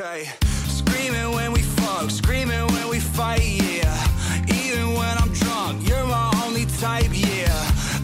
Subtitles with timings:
[0.00, 0.30] Okay,
[0.66, 3.92] screaming when we fuck, screaming when we fight, yeah.
[4.48, 7.52] Even when I'm drunk, you're my only type, yeah.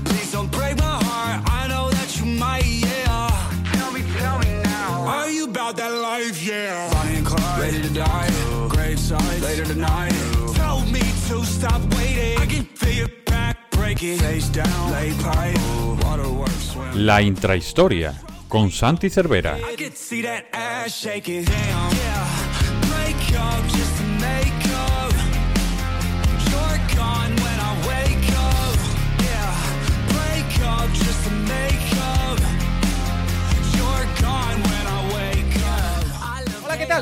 [0.05, 3.31] Please don't break my heart, I know that you might, yeah.
[3.73, 5.07] Tell me, tell me now.
[5.07, 6.93] Are you about that life, yeah?
[6.93, 8.29] Bonnie and Clyde, ready to die.
[8.69, 10.13] Grave side, later tonight.
[10.55, 12.37] Tell me to stop waiting.
[12.39, 14.19] I can feel your back breaking.
[14.19, 15.59] Face down, lay pipe,
[16.05, 16.73] waterworks.
[16.73, 17.07] swim.
[17.07, 19.59] La intrahistoria con Santi Cervera.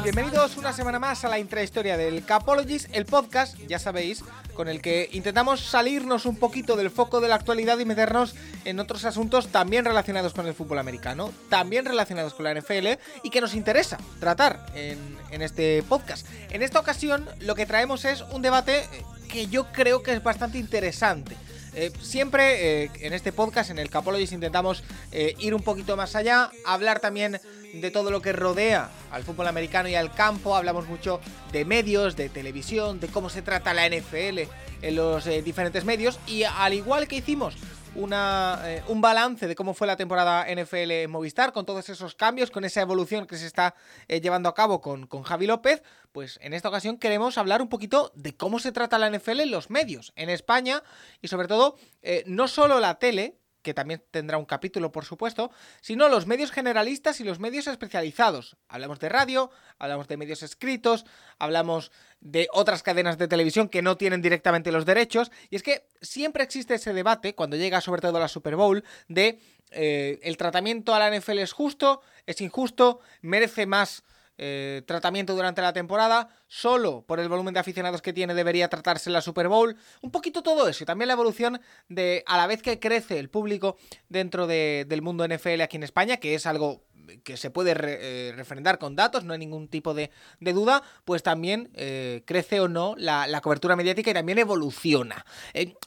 [0.03, 4.83] Bienvenidos una semana más a la intrahistoria del Capologist, el podcast, ya sabéis, con el
[4.83, 8.35] que intentamos salirnos un poquito del foco de la actualidad y meternos
[8.65, 13.31] en otros asuntos también relacionados con el fútbol americano, también relacionados con la NFL y
[13.31, 16.27] que nos interesa tratar en, este podcast.
[16.51, 18.85] En esta ocasión lo que traemos es un debate
[19.29, 21.37] que yo creo que es bastante interesante.
[21.77, 26.15] Eh, siempre eh, en este podcast, en el Capologist, intentamos eh, ir un poquito más
[26.15, 27.41] allá, hablar también
[27.73, 30.55] de todo lo que rodea al fútbol americano y al campo.
[30.55, 34.49] Hablamos mucho de medios, de televisión, de cómo se trata la NFL
[34.83, 36.21] en los diferentes medios.
[36.29, 37.57] Y al igual que hicimos
[37.97, 42.15] una, eh, un balance de cómo fue la temporada NFL en Movistar, con todos esos
[42.15, 43.75] cambios, con esa evolución que se está
[44.09, 47.69] eh, llevando a cabo con, con Javi López, pues en esta ocasión queremos hablar un
[47.69, 50.83] poquito de cómo se trata la NFL en los medios, en España
[51.21, 55.51] y sobre todo eh, no solo la tele, que también tendrá un capítulo, por supuesto,
[55.81, 58.57] sino los medios generalistas y los medios especializados.
[58.69, 61.05] Hablamos de radio, hablamos de medios escritos,
[61.39, 65.33] hablamos de otras cadenas de televisión que no tienen directamente los derechos.
[65.51, 69.41] Y es que siempre existe ese debate, cuando llega sobre todo la Super Bowl, de
[69.71, 74.05] eh, el tratamiento a la NFL es justo, es injusto, merece más
[74.39, 79.11] eh, tratamiento durante la temporada, solo por el volumen de aficionados que tiene debería tratarse
[79.11, 82.63] la Super Bowl, un poquito todo eso y también la evolución de a la vez
[82.63, 83.77] que crece el público
[84.09, 86.83] dentro de- del mundo NFL aquí en España, que es algo
[87.23, 90.11] que se puede eh, refrendar con datos, no hay ningún tipo de,
[90.41, 95.27] de duda, pues también eh, crece o no la, la cobertura mediática y también evoluciona.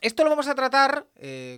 [0.02, 1.08] Esto lo vamos a tratar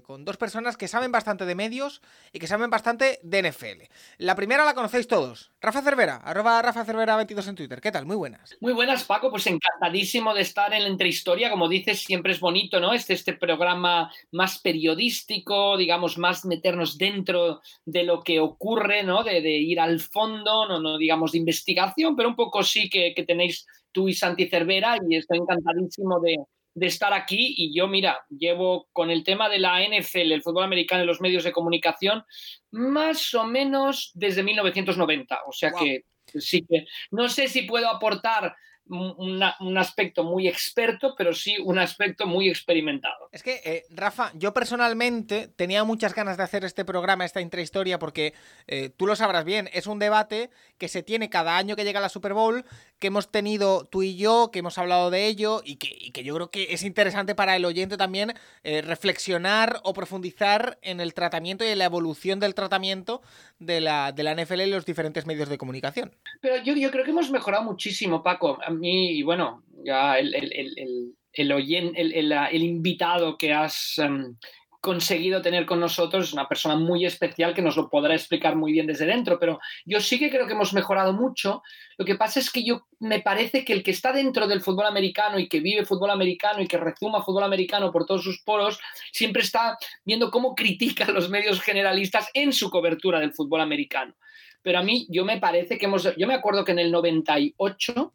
[0.03, 3.83] con dos personas que saben bastante de medios y que saben bastante de NFL.
[4.17, 7.81] La primera la conocéis todos, Rafa Cervera, arroba Rafa Cervera 22 en Twitter.
[7.81, 8.05] ¿Qué tal?
[8.05, 8.55] Muy buenas.
[8.61, 9.29] Muy buenas, Paco.
[9.29, 11.49] Pues encantadísimo de estar en la entrehistoria.
[11.49, 12.93] Como dices, siempre es bonito, ¿no?
[12.93, 19.23] Este, este programa más periodístico, digamos, más meternos dentro de lo que ocurre, ¿no?
[19.23, 23.23] De, ir al fondo, no, no digamos de investigación, pero un poco sí que, que
[23.23, 26.37] tenéis tú y Santi Cervera y estoy encantadísimo de,
[26.73, 27.55] de estar aquí.
[27.57, 31.21] Y yo, mira, llevo con el tema de la NFL, el fútbol americano y los
[31.21, 32.23] medios de comunicación,
[32.71, 35.39] más o menos desde 1990.
[35.47, 35.83] O sea Wow.
[35.83, 36.05] que
[36.39, 38.55] sí que no sé si puedo aportar
[38.89, 43.29] una- un aspecto muy experto, pero sí un aspecto muy experimentado.
[43.31, 47.99] Es que, eh, Rafa, yo personalmente tenía muchas ganas de hacer este programa, esta intrahistoria,
[47.99, 48.33] porque
[48.67, 51.99] eh, tú lo sabrás bien, es un debate que se tiene cada año que llega
[51.99, 52.65] la Super Bowl,
[52.99, 56.23] que hemos tenido tú y yo, que hemos hablado de ello, y que, y que
[56.23, 58.33] yo creo que es interesante para el oyente también
[58.63, 63.21] eh, reflexionar o profundizar en el tratamiento y en la evolución del tratamiento
[63.59, 66.15] de la, de la NFL en los diferentes medios de comunicación.
[66.41, 68.59] Pero yo, yo creo que hemos mejorado muchísimo, Paco.
[68.83, 74.35] A y bueno, ya el, el, el, el, invitado que has em,
[74.81, 78.71] conseguido tener con nosotros es una persona muy especial que nos lo podrá explicar muy
[78.71, 81.61] bien desde dentro, pero yo sí que creo que hemos mejorado mucho.
[81.97, 84.85] Lo que pasa es que yo me parece que el que está dentro del fútbol
[84.85, 88.79] americano y que vive fútbol americano y que rezuma fútbol americano por todos sus poros,
[89.11, 94.15] siempre está viendo cómo critican los medios generalistas en su cobertura del fútbol americano.
[94.61, 96.15] Pero a mí, yo me parece que hemos.
[96.17, 98.13] Yo me acuerdo que en el 98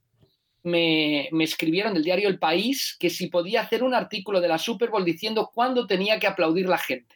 [0.64, 4.58] me, me escribieron del diario El País que si podía hacer un artículo de la
[4.58, 7.14] Super Bowl diciendo cuándo tenía que aplaudir la gente.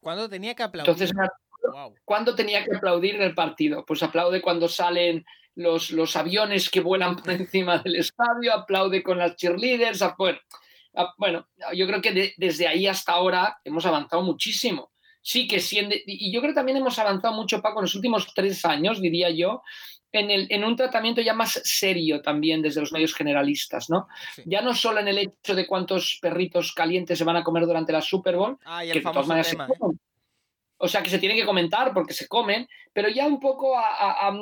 [0.00, 0.90] Cuando tenía que aplaudir.
[0.90, 1.12] Entonces,
[1.72, 1.94] Wow.
[2.06, 3.84] ¿Cuándo tenía que aplaudir en el partido?
[3.84, 5.26] Pues aplaude cuando salen
[5.56, 10.02] los, los aviones que vuelan por encima del estadio, aplaude con las cheerleaders.
[11.18, 14.90] Bueno, yo creo que de- desde ahí hasta ahora hemos avanzado muchísimo.
[15.22, 18.32] Sí que siendo, y yo creo que también hemos avanzado mucho, Paco, en los últimos
[18.34, 19.62] tres años, diría yo,
[20.12, 24.08] en, el, en un tratamiento ya más serio también desde los medios generalistas, ¿no?
[24.34, 24.42] Sí.
[24.46, 27.92] Ya no solo en el hecho de cuántos perritos calientes se van a comer durante
[27.92, 29.54] la Super Bowl, Ah, y que el de todas famoso maneras se.
[29.56, 29.78] ¿eh?
[29.78, 30.00] comen.
[30.82, 33.86] O sea, que se tiene que comentar porque se comen, pero ya un poco a-
[33.86, 34.38] a- a-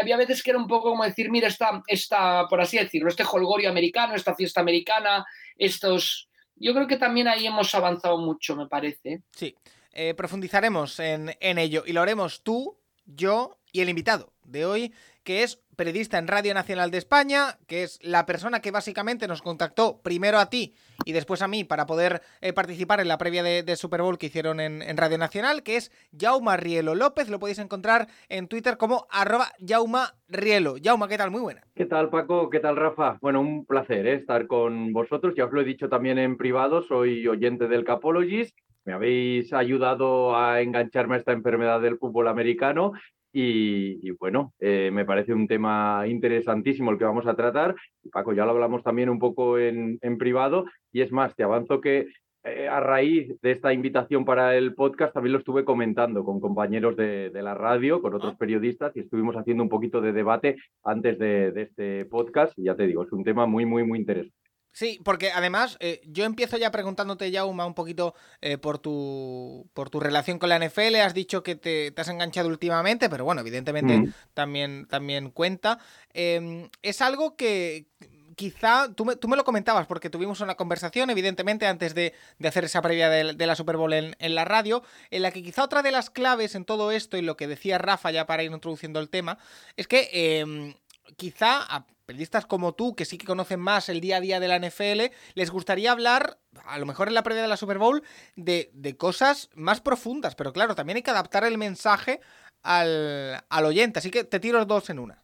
[0.00, 3.24] había veces que era un poco como decir, mira, esta, esta, por así decirlo, este
[3.24, 5.26] holgorio americano, esta fiesta americana,
[5.58, 6.28] estos...
[6.54, 9.22] Yo creo que también ahí hemos avanzado mucho, me parece.
[9.32, 9.56] Sí,
[9.92, 14.92] eh, profundizaremos en, en ello y lo haremos tú, yo y el invitado de hoy,
[15.24, 19.40] que es periodista en Radio Nacional de España, que es la persona que básicamente nos
[19.40, 20.74] contactó primero a ti
[21.04, 24.26] y después a mí para poder eh, participar en la previa de, Super Bowl que
[24.26, 27.30] hicieron en, Radio Nacional, que es Jauma Rielo López.
[27.30, 30.74] Lo podéis encontrar en Twitter como arroba Jauma Rielo.
[30.82, 31.30] Jauma, ¿qué tal?
[31.30, 31.62] Muy buena.
[31.74, 32.50] ¿Qué tal, Paco?
[32.50, 33.16] ¿Qué tal, Rafa?
[33.22, 34.14] Bueno, un placer ¿eh?
[34.14, 35.34] estar con vosotros.
[35.36, 40.36] Ya os lo he dicho también en privado, soy oyente del Capologist me habéis ayudado
[40.36, 42.92] a engancharme a esta enfermedad del fútbol americano
[43.32, 47.74] y, bueno, eh, me parece un tema interesantísimo el que vamos a tratar.
[48.12, 52.08] Paco, ya lo hablamos también un poco en, privado y es más, te avanzo que
[52.44, 56.96] eh, a raíz de esta invitación para el podcast también lo estuve comentando con compañeros
[56.96, 61.52] de, la radio, con otros periodistas y estuvimos haciendo un poquito de debate antes de,
[61.52, 64.41] de este podcast y ya te digo, es un tema muy, muy, muy interesante.
[64.72, 69.90] Sí, porque además eh, yo empiezo ya preguntándote, Jauma, un poquito eh, por, tu, por
[69.90, 70.96] tu relación con la NFL.
[70.96, 74.14] Has dicho que te, has enganchado últimamente, pero bueno, evidentemente mm.
[74.32, 75.78] también, también cuenta.
[76.14, 77.86] Em, es algo que
[78.34, 82.64] quizá, tú me, tú me, lo comentabas porque tuvimos una conversación, evidentemente, antes de, hacer
[82.64, 85.82] esa previa de, la Super Bowl en, en, la radio, en la que quizá otra
[85.82, 89.00] de las claves en todo esto y lo que decía Rafa ya para ir introduciendo
[89.00, 89.38] el tema,
[89.76, 90.74] es que em,
[91.16, 94.58] quizá periodistas como tú, que sí que conocen más el día a día de la
[94.58, 96.36] NFL, les gustaría hablar,
[96.66, 98.02] a lo mejor en la previa de la Super Bowl,
[98.36, 98.68] de,
[98.98, 100.34] cosas más profundas.
[100.34, 102.20] Pero claro, también hay que adaptar el mensaje
[102.62, 103.98] al, oyente.
[103.98, 105.22] Así que te tiro dos en una.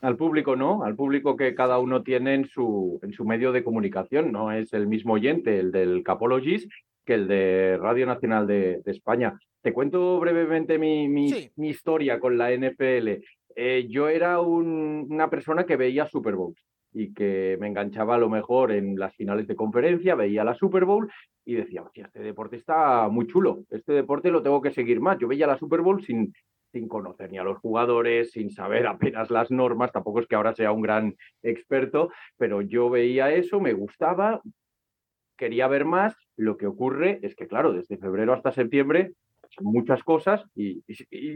[0.00, 0.82] Al público, ¿no?
[0.82, 4.32] Al público que cada uno tiene en su, en su medio de comunicación.
[4.32, 6.68] No es el mismo oyente, el del Capologist,
[7.04, 9.38] que el de Radio Nacional de, España.
[9.62, 13.22] Te cuento brevemente mi, mi, mi, historia con la NFL.
[13.56, 16.62] Eh, yo era una persona que veía Super Bowls
[16.92, 20.84] y que me enganchaba a lo mejor en las finales de conferencia, veía la Super
[20.84, 21.10] Bowl
[21.44, 25.18] y decía, este deporte está muy chulo, este deporte lo tengo que seguir más.
[25.18, 26.32] Yo veía la Super Bowl sin,
[26.72, 30.54] sin conocer ni a los jugadores, sin saber apenas las normas, tampoco es que ahora
[30.54, 34.42] sea un gran experto, pero yo veía eso, me gustaba,
[35.36, 36.14] quería ver más.
[36.36, 39.12] Lo que ocurre es que, claro, desde febrero hasta septiembre
[39.60, 40.82] muchas cosas y,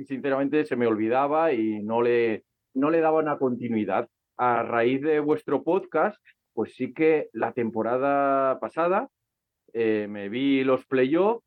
[0.07, 2.45] sinceramente se me olvidaba y no le,
[2.75, 4.09] no le daba una continuidad.
[4.37, 6.19] A raíz de vuestro podcast,
[6.53, 9.09] pues sí que la temporada pasada
[9.73, 11.45] eh, me vi los playoffs,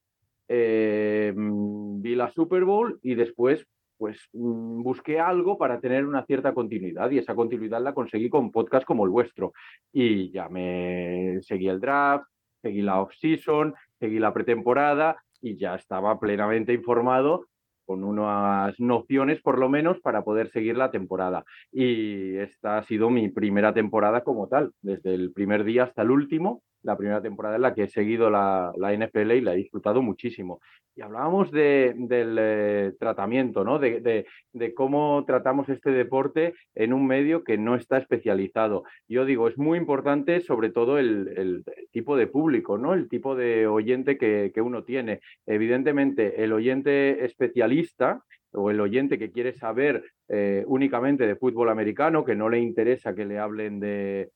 [0.48, 3.68] eh, vi la Super Bowl y después
[3.98, 8.52] pues mm, busqué algo para tener una cierta continuidad y esa continuidad la conseguí con
[8.52, 9.54] podcast como el vuestro.
[9.92, 12.26] Y ya me seguí el draft,
[12.62, 17.46] seguí la off-season, seguí la pretemporada y ya estaba plenamente informado
[17.86, 21.46] con unas nociones por lo menos para poder seguir la temporada.
[21.72, 26.12] Y esta ha sido mi primera temporada como tal, desde el primer día hasta el
[26.12, 29.58] último, la primera temporada en la que he seguido la, la NFL y la he
[29.58, 30.62] disfrutado muchísimo.
[30.96, 33.78] Y hablábamos de, del eh, tratamiento, ¿no?
[33.78, 38.84] De, de, cómo tratamos este deporte en un medio que no está especializado.
[39.08, 42.94] Yo digo, es muy importante sobre todo el, el tipo de público, ¿no?
[42.94, 45.20] El tipo de oyente que, que uno tiene.
[45.46, 48.24] Evidentemente, el oyente especialista
[48.54, 53.14] o el oyente que quiere saber eh, únicamente de fútbol americano, que no le interesa
[53.14, 54.32] que le hablen de,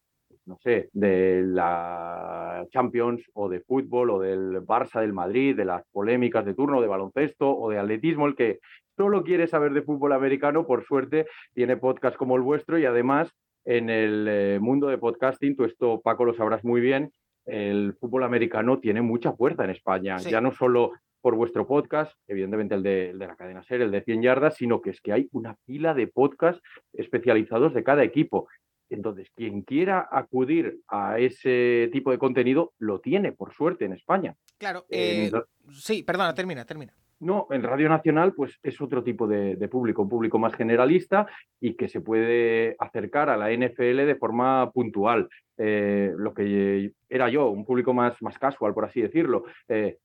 [0.51, 5.83] no sé, de la Champions o de fútbol o del Barça del Madrid, de las
[5.93, 8.59] polémicas de turno, de baloncesto o de atletismo, el que
[8.97, 13.33] solo quiere saber de fútbol americano, por suerte, tiene podcast como el vuestro y además
[13.63, 17.13] en el eh, mundo de podcasting, tú esto Paco lo sabrás muy bien,
[17.45, 22.75] el fútbol americano tiene mucha fuerza en España, ya no solo por vuestro podcast, evidentemente
[22.75, 25.13] el de, el de, la cadena SER, el de 100 yardas, sino que es que
[25.13, 26.61] hay una pila de podcasts
[26.93, 28.47] especializados de cada equipo.
[28.91, 34.35] Entonces, quien quiera acudir a ese tipo de contenido lo tiene, por suerte, en España.
[34.57, 34.85] Claro.
[34.89, 35.31] Eh,
[35.71, 36.93] sí, perdona, termina, termina.
[37.21, 41.27] No, en Radio Nacional, pues es otro tipo de, público, un público más generalista
[41.59, 45.29] y que se puede acercar a la NFL de forma puntual.
[45.57, 49.45] Eh, lo que era yo, un público más, más casual, por así decirlo.
[49.67, 49.99] Eh,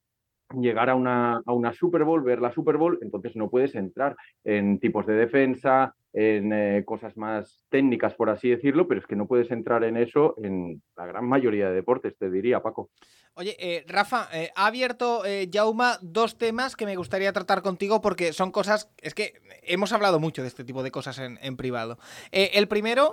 [0.54, 4.14] llegar a una, a una Super Bowl, ver la Super Bowl, entonces no puedes entrar
[4.44, 9.16] en tipos de defensa, en eh, cosas más técnicas, por así decirlo, pero es que
[9.16, 12.88] no puedes entrar en eso en la gran mayoría de deportes, te diría, Paco.
[13.34, 18.32] Oye, eh, Rafa, eh, ha abierto Jauma dos temas que me gustaría tratar contigo porque
[18.32, 21.98] son cosas, es que hemos hablado mucho de este tipo de cosas en, privado.
[22.32, 23.12] el primero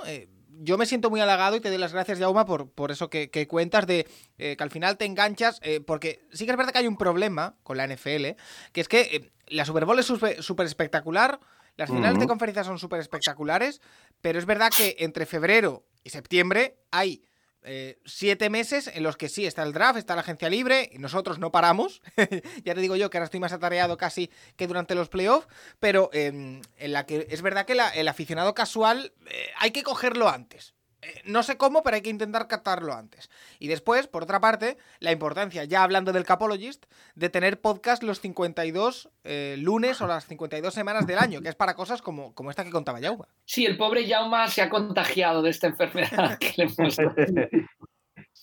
[0.62, 3.48] yo me siento muy halagado y te doy las gracias, Jauma, por, por eso que,
[3.50, 4.08] cuentas de
[4.38, 7.76] que al final te enganchas, porque sí que es verdad que hay un problema con
[7.76, 8.38] la NFL,
[8.72, 11.42] que es que la Super Bowl es súper espectacular,
[11.76, 13.82] las finales de conferencia son súper espectaculares,
[14.22, 17.24] pero es verdad que entre febrero y septiembre hay
[17.66, 20.98] eh, siete meses en los que sí está el draft, está la agencia libre, y
[20.98, 22.02] nosotros no paramos.
[22.64, 25.48] ya te digo yo que ahora estoy más atareado casi que durante los playoffs,
[25.80, 30.30] pero em, en la que es verdad que el aficionado casual eh, hay que cogerlo
[30.30, 30.73] antes.
[31.04, 33.30] Eh, no sé cómo, pero hay que intentar captarlo antes.
[33.60, 38.20] Y después, por otra parte, la importancia, ya hablando del Capologist, de tener podcast los
[38.22, 42.50] 52 eh, lunes o las 52 semanas del año, que es para cosas como, como
[42.50, 43.28] esta que contaba Yauma.
[43.46, 46.98] Sí, el pobre Yauma se ha contagiado de esta enfermedad que le hemos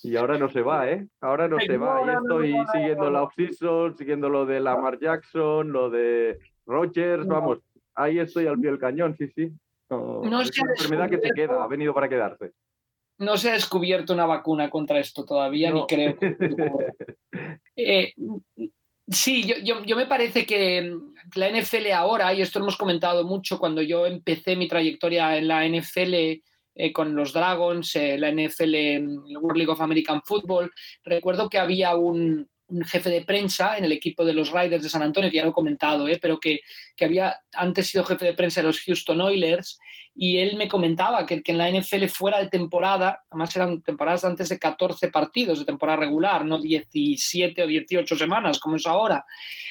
[0.02, 1.06] Y ahora no se va, ¿eh?
[1.20, 2.02] Ahora no se va.
[2.06, 7.58] Y estoy siguiendo la off-season, siguiendo lo de Lamar Jackson, lo de Rogers, vamos,
[7.94, 9.52] ahí estoy al pie del cañón, sí, sí.
[9.90, 12.52] No, es una enfermedad que te queda, ha venido para quedarse.
[13.18, 16.16] No se ha descubierto una vacuna contra esto todavía, ni creo.
[17.76, 18.14] eh,
[19.08, 20.96] sí, yo, yo, me parece que
[21.34, 25.48] la NFL ahora, y esto lo hemos comentado mucho cuando yo empecé mi trayectoria en
[25.48, 30.70] la NFL eh, con los Dragons, eh, la NFL, el World League of American Football,
[31.04, 34.88] recuerdo que había un, un jefe de prensa en el equipo de los Riders de
[34.88, 36.18] San Antonio, que ya lo he comentado, ¿eh?
[36.20, 36.60] pero que,
[36.96, 39.78] que, había antes sido jefe de prensa de los Houston Oilers,
[40.14, 44.24] y él me comentaba que, que en la NFL fuera de temporada, además eran temporadas
[44.24, 49.24] antes de 14 partidos de temporada regular, no 17 o 18 semanas como es ahora,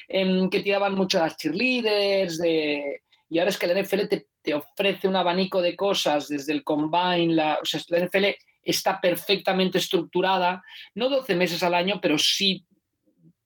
[0.08, 4.54] en que tiraban mucho las cheerleaders, de, y ahora es que la NFL te, te,
[4.54, 8.26] ofrece un abanico de cosas desde el combine, la, o sea, la NFL
[8.64, 10.64] está perfectamente estructurada,
[10.96, 12.66] no 12 meses al año, pero sí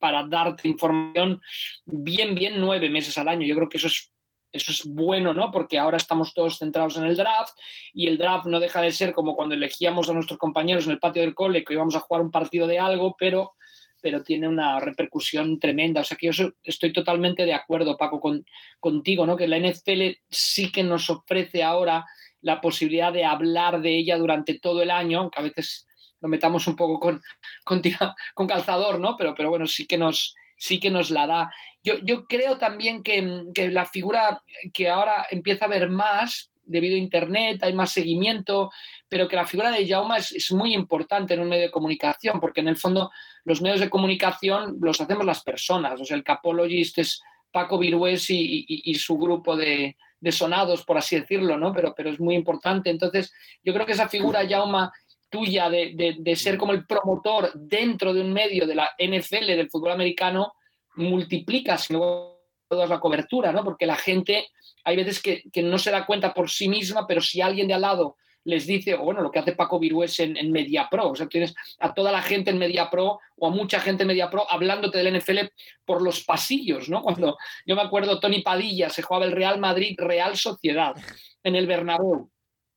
[0.04, 1.42] para darte información
[1.86, 3.48] bien, bien nueve meses al año.
[3.48, 4.12] Yo creo que eso es,
[4.52, 5.50] eso es bueno, ¿no?
[5.50, 7.58] Porque ahora estamos todos centrados en el draft
[7.94, 11.00] y el draft no deja de ser como cuando elegíamos a nuestros compañeros en el
[11.00, 13.54] patio del cole que íbamos a jugar un partido de algo, pero
[14.02, 16.02] pero tiene una repercusión tremenda.
[16.02, 18.46] O sea que yo estoy totalmente de acuerdo, Paco, con,
[18.82, 19.38] contigo, ¿no?
[19.38, 22.06] Que la NFL sí que nos ofrece ahora
[22.42, 25.88] la posibilidad de hablar de ella durante todo el año, aunque a veces
[26.24, 27.22] lo metamos un poco con,
[27.66, 29.18] con, calzador, ¿no?
[29.18, 31.54] Pero, pero bueno, sí que nos, sí que nos la da.
[31.84, 34.42] Yo, yo creo también que, que, la figura
[34.74, 38.72] que ahora empieza a ver más, debido a Internet, hay más seguimiento,
[39.10, 42.62] pero que la figura de Jauma es, muy importante en un medio de comunicación, porque
[42.62, 43.12] en el fondo
[43.44, 46.00] los medios de comunicación los hacemos las personas.
[46.00, 51.20] O sea, el capologist es Paco Virués y su grupo de, de, sonados, por así
[51.20, 51.74] decirlo, ¿no?
[51.74, 52.90] Pero, pero es muy importante.
[52.90, 54.90] Entonces, yo creo que esa figura Jauma
[55.34, 59.70] tuya de, de, ser como el promotor dentro de un medio de la NFL, del
[59.72, 60.54] fútbol americano,
[60.96, 63.64] multiplicas luego toda la cobertura, ¿no?
[63.64, 64.50] Porque la gente,
[64.84, 67.74] hay veces que, que, no se da cuenta por sí misma, pero si alguien de
[67.74, 71.16] al lado les dice, o bueno, lo que hace Paco Virués en, en MediaPro, o
[71.16, 75.00] sea, tienes a toda la gente en MediaPro o a mucha gente en MediaPro hablándote
[75.00, 75.40] del NFL
[75.84, 77.02] por los pasillos, ¿no?
[77.02, 80.94] Cuando yo me acuerdo, Tony Padilla se jugaba el Real Madrid Real Sociedad
[81.42, 82.30] en el Bernabéu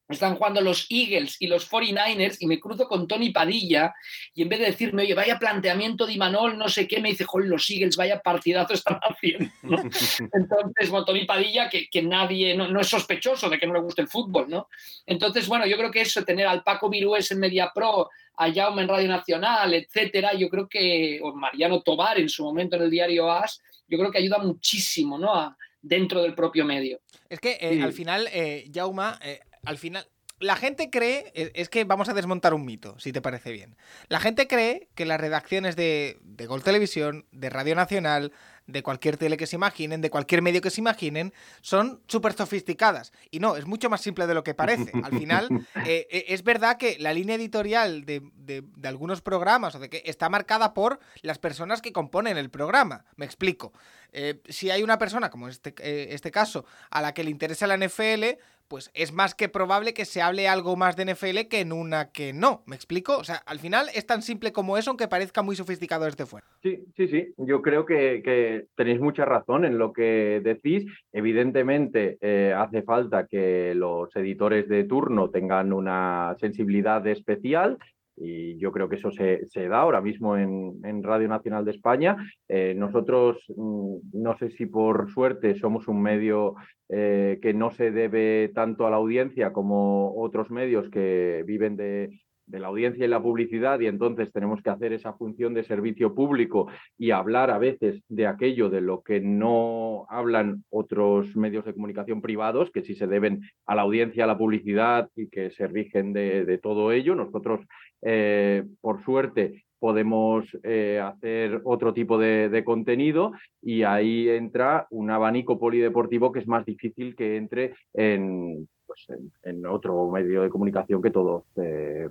[0.09, 3.95] están jugando los Eagles y los 49ers y me cruzo con Tony Padilla
[4.35, 7.25] y en vez de decirme, oye, vaya planteamiento de Imanol, no sé qué, me dice,
[7.25, 9.51] joder, los Eagles, vaya partidazo están haciendo.
[10.33, 13.81] Entonces, bueno, Tony Padilla, que, que nadie, no, no, es sospechoso de que no le
[13.81, 14.69] guste el fútbol, ¿no?
[15.07, 18.09] Entonces, bueno, yo creo que eso, tener al Paco Virués en Media Pro,
[18.39, 22.77] a Jaume en Radio Nacional, etcétera, yo creo que, o Mariano Tobar en su momento
[22.77, 25.35] en el diario AS, yo creo que ayuda muchísimo, ¿no?
[25.35, 27.01] A, dentro del propio medio.
[27.29, 27.81] Es que eh, sí.
[27.81, 30.09] al final, eh, Jauma, eh, al final,
[30.39, 33.77] la gente cree, es que vamos a desmontar un mito, si te parece bien.
[34.09, 38.33] La gente cree que las redacciones de, de Gol Televisión, de Radio Nacional,
[38.67, 43.13] de cualquier tele que se imaginen, de cualquier medio que se imaginen, son súper sofisticadas.
[43.31, 44.93] Y no, es mucho más simple de lo que parece.
[45.03, 45.49] Al final,
[45.87, 50.03] eh, es verdad que la línea editorial de, de, de, algunos programas o de que
[50.05, 53.05] está marcada por las personas que componen el programa.
[53.17, 53.73] Me explico.
[54.13, 57.67] Eh, si hay una persona, como este, eh, este caso, a la que le interesa
[57.67, 61.61] la NFL, pues es más que probable que se hable algo más de NFL que
[61.61, 62.63] en una que no.
[62.67, 63.17] ¿Me explico?
[63.17, 66.47] O sea, al final es tan simple como eso, aunque parezca muy sofisticado desde fuera.
[66.63, 67.35] Sí, sí, sí.
[67.37, 70.85] Yo creo que, tenéis mucha razón en lo que decís.
[71.13, 77.79] Evidentemente, eh, hace falta que los editores de turno tengan una sensibilidad especial
[78.17, 81.73] y yo creo que eso se, se da ahora mismo en, en, Radio Nacional de
[81.73, 82.17] España.
[82.49, 86.55] Eh, nosotros, mm, no sé si por suerte, somos un medio
[86.89, 92.11] eh, que no se debe tanto a la audiencia como otros medios que viven de,
[92.47, 96.15] de la audiencia y la publicidad y entonces tenemos que hacer esa función de servicio
[96.15, 101.75] público y hablar a veces de aquello de lo que no hablan otros medios de
[101.75, 105.67] comunicación privados que sí se deben a la audiencia, a la publicidad y que se
[105.67, 107.15] rigen de, todo ello.
[107.15, 107.61] Nosotros
[108.03, 115.11] eh, por suerte podemos eh, hacer otro tipo de, de, contenido y ahí entra un
[115.11, 118.67] abanico polideportivo que es más difícil que entre en,
[119.07, 121.45] pues, en, otro medio de comunicación que todos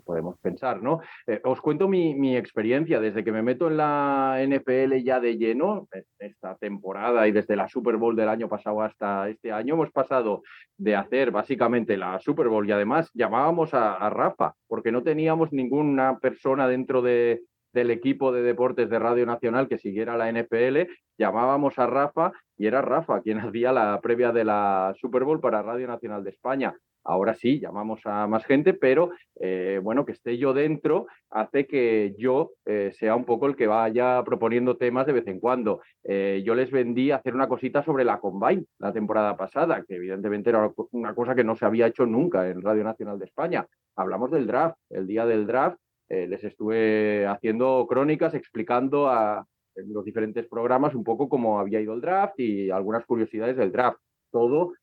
[0.04, 0.82] podemos pensar.
[0.82, 1.02] ¿no?
[1.44, 5.88] os cuento mi, mi, experiencia desde que me meto en la NFL ya de lleno,
[6.20, 10.44] esta temporada y desde la Super Bowl del año pasado hasta este año, hemos pasado
[10.78, 16.20] de hacer básicamente la Super Bowl y además llamábamos a Rafa, porque no teníamos ninguna
[16.20, 17.42] persona dentro de,
[17.76, 20.90] del equipo de deportes de Radio Nacional que siguiera la NPL,
[21.20, 25.62] llamábamos a Rafa y era Rafa quien hacía la previa de la Super Bowl para
[25.62, 26.74] Radio Nacional de España.
[27.08, 32.16] Ahora sí, llamamos a más gente, pero eh, bueno, que esté yo dentro hace que
[32.18, 35.82] yo eh, sea un poco el que vaya proponiendo temas de vez en cuando.
[36.04, 40.50] Eh, yo les vendí hacer una cosita sobre la Combine la temporada pasada, que evidentemente
[40.50, 43.68] era una cosa que no se había hecho nunca en Radio Nacional de España.
[43.96, 45.78] Hablamos del draft, el día del draft
[46.10, 49.46] eh, les estuve haciendo crónicas explicando a
[49.76, 54.00] los diferentes programas un poco cómo había ido el draft y algunas curiosidades del draft.
[54.32, 54.74] Todo,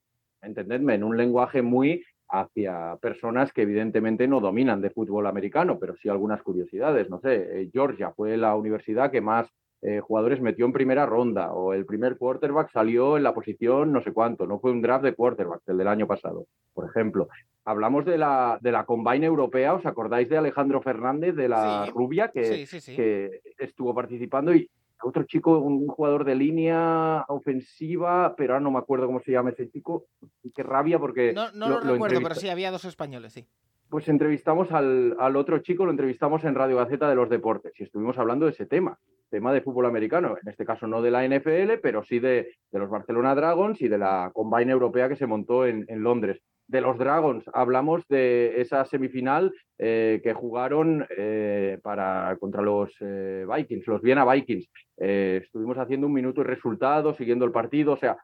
[0.43, 5.95] entendedme, en un lenguaje muy hacia personas que evidentemente no dominan de fútbol americano, pero
[5.97, 7.09] sí algunas curiosidades.
[7.11, 9.49] No sé, eh, Georgia fue la universidad que más
[9.83, 14.01] eh, jugadores metió en primera ronda o el primer quarterback salió en la posición no
[14.01, 17.29] sé cuánto, no fue un draft de quarterback el del año pasado, por ejemplo
[17.65, 22.29] hablamos de la, de la Combine Europea, ¿os acordáis de Alejandro Fernández, de la rubia,
[22.29, 22.67] que,
[22.97, 24.55] que estuvo participando?
[24.55, 24.69] Y
[25.03, 29.51] otro chico, un jugador de línea ofensiva, pero ahora no me acuerdo cómo se llama
[29.51, 30.07] ese chico.
[30.55, 31.33] Qué rabia porque...
[31.33, 33.47] No, no lo, recuerdo, pero sí, había dos españoles, sí.
[33.89, 37.83] Pues entrevistamos al, al, otro chico, lo entrevistamos en Radio Gaceta de los Deportes y
[37.83, 41.27] estuvimos hablando de ese tema, tema de fútbol americano, en este caso no de la
[41.27, 45.27] NFL, pero sí de, de los Barcelona Dragons y de la Combine Europea que se
[45.27, 47.45] montó en, en Londres de los Dragons.
[47.53, 54.25] Hablamos de esa semifinal eh, que jugaron eh, para, contra los eh, Vikings, los Viena
[54.25, 54.69] Vikings.
[54.97, 57.93] estuvimos haciendo un minuto y resultado, siguiendo el partido.
[57.93, 58.17] O sea,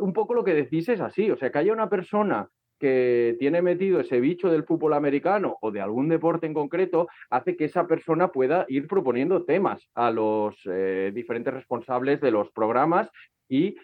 [0.00, 1.30] un poco lo que decís es así.
[1.30, 2.48] O sea, que haya una persona
[2.78, 7.54] que tiene metido ese bicho del fútbol americano o de algún deporte en concreto, hace
[7.54, 10.56] que esa persona pueda ir proponiendo temas a los
[11.12, 13.10] diferentes responsables de los programas
[13.50, 13.76] y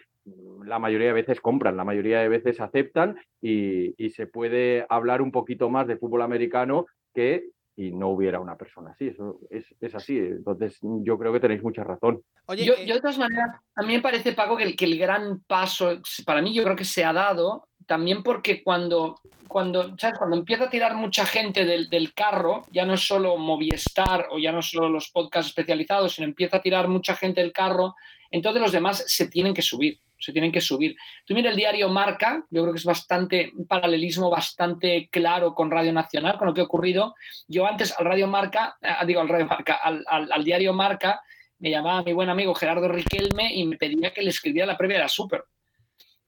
[0.65, 5.31] la mayoría de veces compran, la mayoría de veces aceptan y, se puede hablar un
[5.31, 9.07] poquito más de fútbol americano que si no hubiera una persona así.
[9.07, 10.17] Eso es, así.
[10.17, 12.21] Entonces, yo creo que tenéis mucha razón.
[12.47, 15.41] Oye, yo, de todas maneras, a mí me parece, Paco, que el, que el gran
[15.41, 20.65] paso, para mí yo creo que se ha dado también porque cuando, cuando, cuando empieza
[20.65, 24.61] a tirar mucha gente del, del, carro, ya no es solo Movistar o ya no
[24.61, 27.95] solo los podcasts especializados, sino empieza a tirar mucha gente del carro,
[28.31, 30.95] entonces los demás se tienen que subir se tienen que subir.
[31.25, 35.71] Tú mira el diario Marca, yo creo que es bastante, un paralelismo bastante claro con
[35.71, 37.15] Radio Nacional, con lo que ha ocurrido.
[37.47, 41.21] Yo antes al Radio Marca, eh, digo al Radio Marca, al, diario Marca,
[41.59, 44.97] me llamaba mi buen amigo Gerardo Riquelme y me pedía que le escribiera la previa
[44.97, 45.43] de la Super.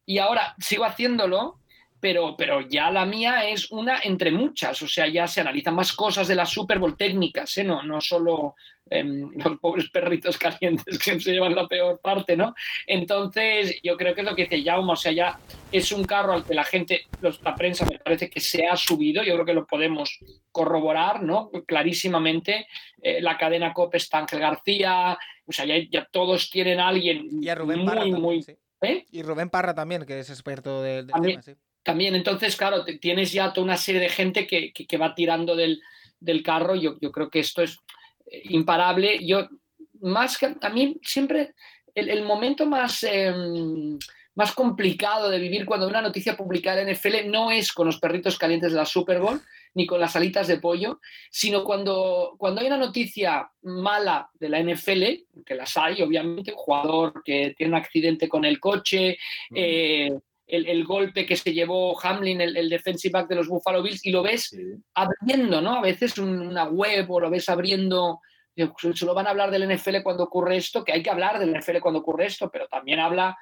[0.05, 1.59] Y ahora sigo haciéndolo,
[1.99, 5.93] pero, pero ya la mía es una entre muchas, o sea, ya se analizan más
[5.93, 7.63] cosas de la Super Bowl técnicas, ¿eh?
[7.63, 8.55] no, no solo
[8.89, 12.55] Em, los pobres perritos calientes que se llevan la peor parte, ¿no?
[12.87, 15.39] Entonces, yo creo que es lo que dice Jaume, o sea, ya
[15.71, 19.23] es un carro al que la gente, la prensa me parece que se ha subido,
[19.23, 20.19] yo creo que lo podemos
[20.51, 21.51] corroborar, ¿no?
[21.67, 22.67] Clarísimamente,
[23.01, 27.53] eh, la cadena COPE está Ángel García, o sea, ya, todos tienen a alguien y
[27.53, 28.45] Rubén muy, Parra muy...
[28.81, 29.05] ¿eh?
[29.11, 31.53] Y Rubén Parra también, que es experto del, tema, sí.
[31.83, 35.81] También, entonces, claro, tienes ya toda una serie de gente que, que, va tirando del,
[36.19, 36.75] del carro.
[36.75, 37.79] Yo, yo creo que esto es
[38.43, 39.25] imparable.
[39.25, 39.47] Yo,
[40.01, 41.53] más que a mí, siempre
[41.95, 43.97] el, momento más, em,
[44.35, 48.37] más complicado de vivir cuando una noticia publicada en NFL no es con los perritos
[48.37, 49.41] calientes de la Super Bowl
[49.75, 54.63] ni con las alitas de pollo, sino cuando, cuando hay una noticia mala de la
[54.63, 59.17] NFL, que las hay, obviamente, un jugador que tiene un accidente con el coche,
[59.53, 60.11] eh,
[60.49, 64.11] el, golpe que se llevó Hamlin, el, el, defensive back de los Buffalo Bills, y
[64.11, 64.55] lo ves
[64.95, 65.75] abriendo, ¿no?
[65.75, 68.19] A veces una web o lo ves abriendo.
[68.93, 71.79] Solo van a hablar del NFL cuando ocurre esto, que hay que hablar del NFL
[71.79, 73.37] cuando ocurre esto, pero también habla,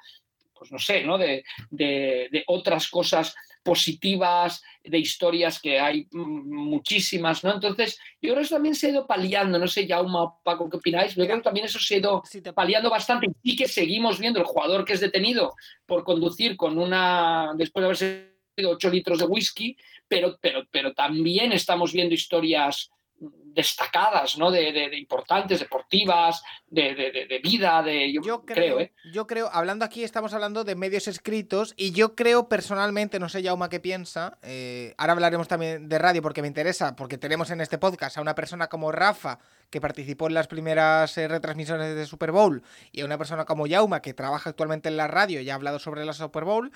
[0.56, 1.18] pues no sé, ¿no?
[1.18, 3.34] De, de otras cosas
[3.68, 7.52] positivas, de historias que hay muchísimas, ¿no?
[7.52, 10.70] Entonces, yo creo que eso también se ha ido paliando, no sé, Jaume o Paco,
[10.70, 11.14] ¿qué opináis?
[11.14, 12.22] Yo creo que también eso se ha ido
[12.54, 15.54] paliando bastante y que seguimos viendo el jugador que es detenido
[15.84, 19.76] por conducir con una, después de haberse 8 litros de whisky,
[20.08, 24.52] pero, pero, pero también estamos viendo historias destacadas, ¿no?
[24.52, 28.92] De, importantes, deportivas, de, vida, de yo, creo, ¿eh?
[29.12, 33.42] yo creo, hablando aquí estamos hablando de medios escritos y yo creo personalmente, no sé
[33.42, 37.60] Yauma qué piensa, eh, ahora hablaremos también de radio porque me interesa, porque tenemos en
[37.60, 42.06] este podcast a una persona como Rafa que participó en las primeras eh, retransmisiones de
[42.06, 45.50] Super Bowl y a una persona como Yauma que trabaja actualmente en la radio y
[45.50, 46.70] ha hablado sobre la Super Bowl,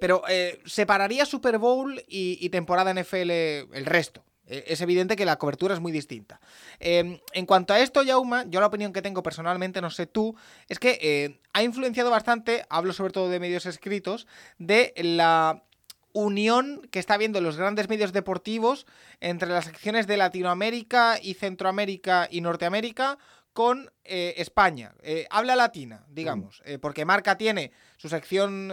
[0.00, 0.22] pero
[0.64, 4.24] separaría Super Bowl y temporada NFL el resto.
[4.54, 6.40] Eh, es evidente que la cobertura es muy distinta.
[6.78, 10.36] Em, en cuanto a esto, Yauma, yo la opinión que tengo personalmente, no sé tú,
[10.68, 15.64] es que eh, ha influenciado bastante, hablo sobre todo de medios escritos, de la
[16.12, 18.86] unión que está habiendo los grandes medios deportivos
[19.18, 23.18] entre las secciones de Latinoamérica y Centroamérica y Norteamérica
[23.54, 24.94] con eh, España.
[25.02, 26.70] Eh, habla latina, digamos, mm.
[26.70, 28.72] eh, porque Marca tiene su sección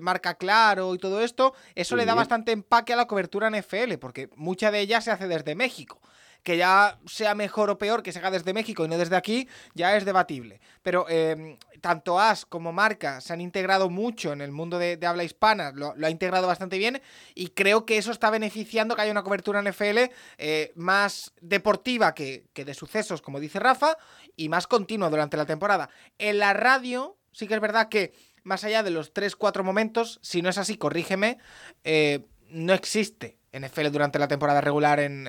[0.00, 1.52] Marca Claro y todo esto.
[1.74, 5.28] Eso le da bastante empaque a la cobertura NFL, porque mucha de ella se hace
[5.28, 6.00] desde México
[6.42, 9.48] que ya sea mejor o peor que se haga desde México y no desde aquí,
[9.74, 10.60] ya es debatible.
[10.82, 15.24] Pero em, tanto As como Marca se han integrado mucho en el mundo de, habla
[15.24, 17.00] hispana, lo, ha integrado bastante bien
[17.34, 22.14] y creo que eso está beneficiando que haya una cobertura en FL eh, más deportiva
[22.14, 23.96] que, que de sucesos, como dice Rafa,
[24.36, 25.90] y más continua durante la temporada.
[26.18, 30.40] En la radio, sí que es verdad que más allá de los 3-4 momentos, si
[30.42, 31.38] no es así, corrígeme,
[31.84, 35.26] eh, no existe NFL durante la temporada regular en,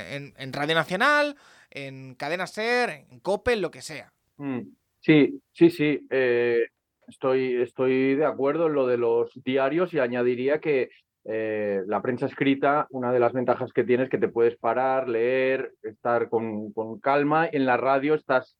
[0.51, 1.35] Radio Nacional,
[1.69, 4.11] en Cadena Ser, en Cope, lo que sea.
[4.37, 4.61] Mm,
[4.99, 6.07] sí, sí, sí.
[6.09, 6.67] Eh,
[7.07, 10.89] estoy, estoy de acuerdo en lo de los diarios y añadiría que
[11.25, 15.07] eh, la prensa escrita, una de las ventajas que tienes es que te puedes parar,
[15.07, 17.47] leer, estar con, con calma.
[17.51, 18.55] En la radio estás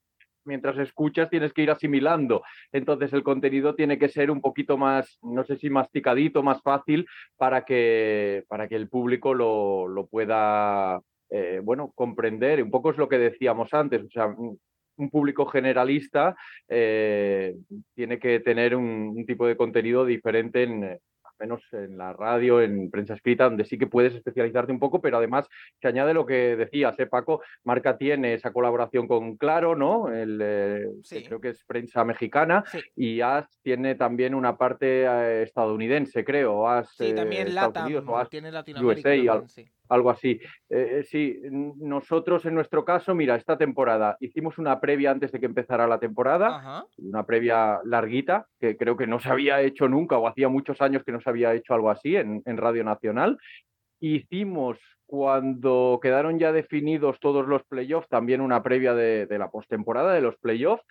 [0.46, 2.44] mientras escuchas tienes que ir asimilando.
[2.72, 7.06] Entonces el contenido tiene que ser un poquito más, no sé si masticadito, más fácil
[7.38, 11.00] para que, para que el público lo, lo pueda,
[11.30, 12.64] eh, bueno, comprender.
[12.64, 14.36] Un poco es lo que decíamos antes, o sea,
[15.02, 16.36] un público generalista
[16.68, 17.56] eh,
[17.96, 21.00] tiene que tener un, tipo de contenido diferente en,
[21.42, 25.18] menos en la radio, en prensa escrita, donde sí que puedes especializarte un poco, pero
[25.18, 25.48] además
[25.82, 27.42] se añade lo que decías, ¿eh, Paco?
[27.64, 30.12] Marca tiene esa colaboración con Claro, ¿no?
[30.14, 30.88] El, eh,
[31.28, 32.64] creo que es prensa mexicana,
[32.96, 36.68] y AS tiene también una parte eh, estadounidense, creo.
[36.70, 39.10] AS, sí, también eh, Estados tiene Latinoamérica.
[39.10, 40.40] USA, algo así.
[40.70, 45.40] Eh, eh, sí, nosotros en nuestro caso, mira, esta temporada hicimos una previa antes de
[45.40, 50.18] que empezara la temporada, una previa larguita, que creo que no se había hecho nunca
[50.18, 53.38] o hacía muchos años que no se había hecho algo así en, Radio Nacional.
[54.00, 60.22] Hicimos cuando quedaron ya definidos todos los playoffs, también una previa de, la postemporada de
[60.22, 60.86] los playoffs.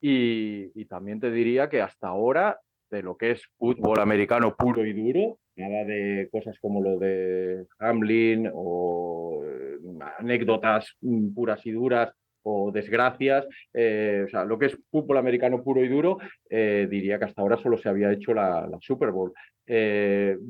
[0.00, 2.58] y también te diría que hasta ahora,
[2.90, 7.66] de lo que es fútbol americano puro y duro, nada de cosas como lo de
[7.78, 9.78] Hamlin o eh,
[10.18, 15.62] anécdotas mm, puras y duras o desgracias, eh, o sea, lo que es fútbol americano
[15.62, 19.32] puro y duro, eh, diría que hasta ahora solo se había hecho la, Super Bowl.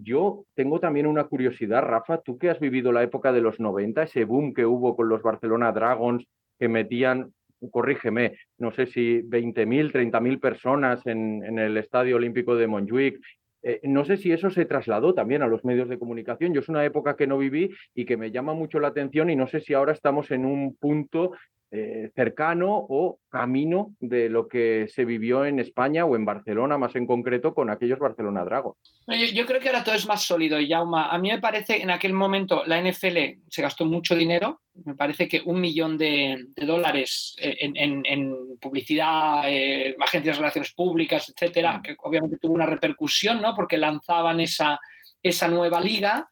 [0.03, 4.05] yo tengo también una curiosidad, Rafa, tú que has vivido la época de los 90,
[4.05, 6.25] ese boom que hubo con los Barcelona Dragons,
[6.61, 7.33] que metían,
[7.71, 13.21] corrígeme, no sé si 20.000, 30.000 personas en, en, el Estadio Olímpico de Montjuic
[13.63, 16.55] eh, no sé si eso se trasladó también a los medios de comunicación.
[16.55, 19.37] Yo es una época que no viví y que me llama mucho la atención y
[19.37, 21.33] no sé si ahora estamos en un punto
[21.73, 26.97] eh, cercano o camino de lo que se vivió en España o en Barcelona, más
[26.97, 28.77] en concreto, con aquellos Barcelona Dragos.
[29.07, 31.11] Yo, creo que ahora todo es más sólido, Yauma.
[31.11, 34.97] A mí me parece que en aquel momento la NFL se gastó mucho dinero, me
[34.97, 41.79] parece que un millón de, dólares eh, en, publicidad, eh, agencias de relaciones públicas, etcétera,
[41.79, 41.83] mm.
[41.83, 43.55] que obviamente tuvo una repercusión, ¿no?
[43.55, 44.81] Porque lanzaban esa,
[45.23, 46.29] esa nueva liga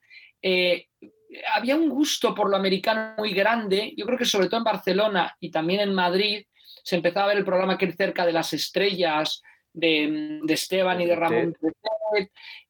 [1.54, 3.94] había un gusto por lo americano muy grande.
[3.96, 6.44] Yo creo que sobre todo en Barcelona y también en Madrid
[6.82, 11.16] se empezaba a ver el programa que cerca de las estrellas de, Esteban y de
[11.16, 11.54] Ramón.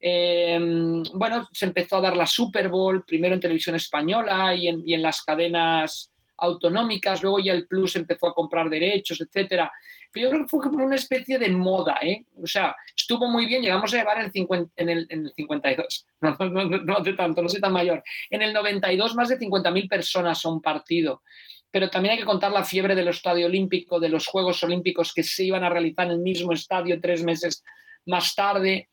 [0.01, 4.83] Em, bueno, se empezó a dar la Super Bowl, primero en televisión española y en,
[4.85, 9.71] y en las cadenas autonómicas, luego ya el Plus empezó a comprar derechos, etcétera.
[10.11, 12.25] Pero yo creo que fue como una especie de moda, ¿eh?
[12.43, 16.07] O sea, estuvo muy bien, llegamos a llevar el 50, en, el, en el 52,
[16.21, 18.03] no, no, no, hace tanto, no soy tan mayor.
[18.31, 21.23] En el 92 más de 50.000 personas a un partido.
[21.71, 25.23] Pero también hay que contar la fiebre del Estadio Olímpico, de los Juegos Olímpicos que
[25.23, 27.63] se iban a realizar en el mismo estadio tres meses
[28.07, 28.89] más tarde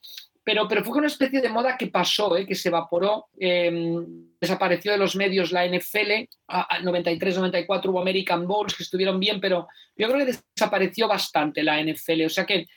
[0.46, 2.46] pero, pero fue una especie de moda que pasó, ¿eh?
[2.46, 8.76] que se evaporó, em, desapareció de los medios la NFL, a, 93-94 hubo American Bowls
[8.76, 12.68] que estuvieron bien, pero yo creo que desapareció bastante la NFL, o sea que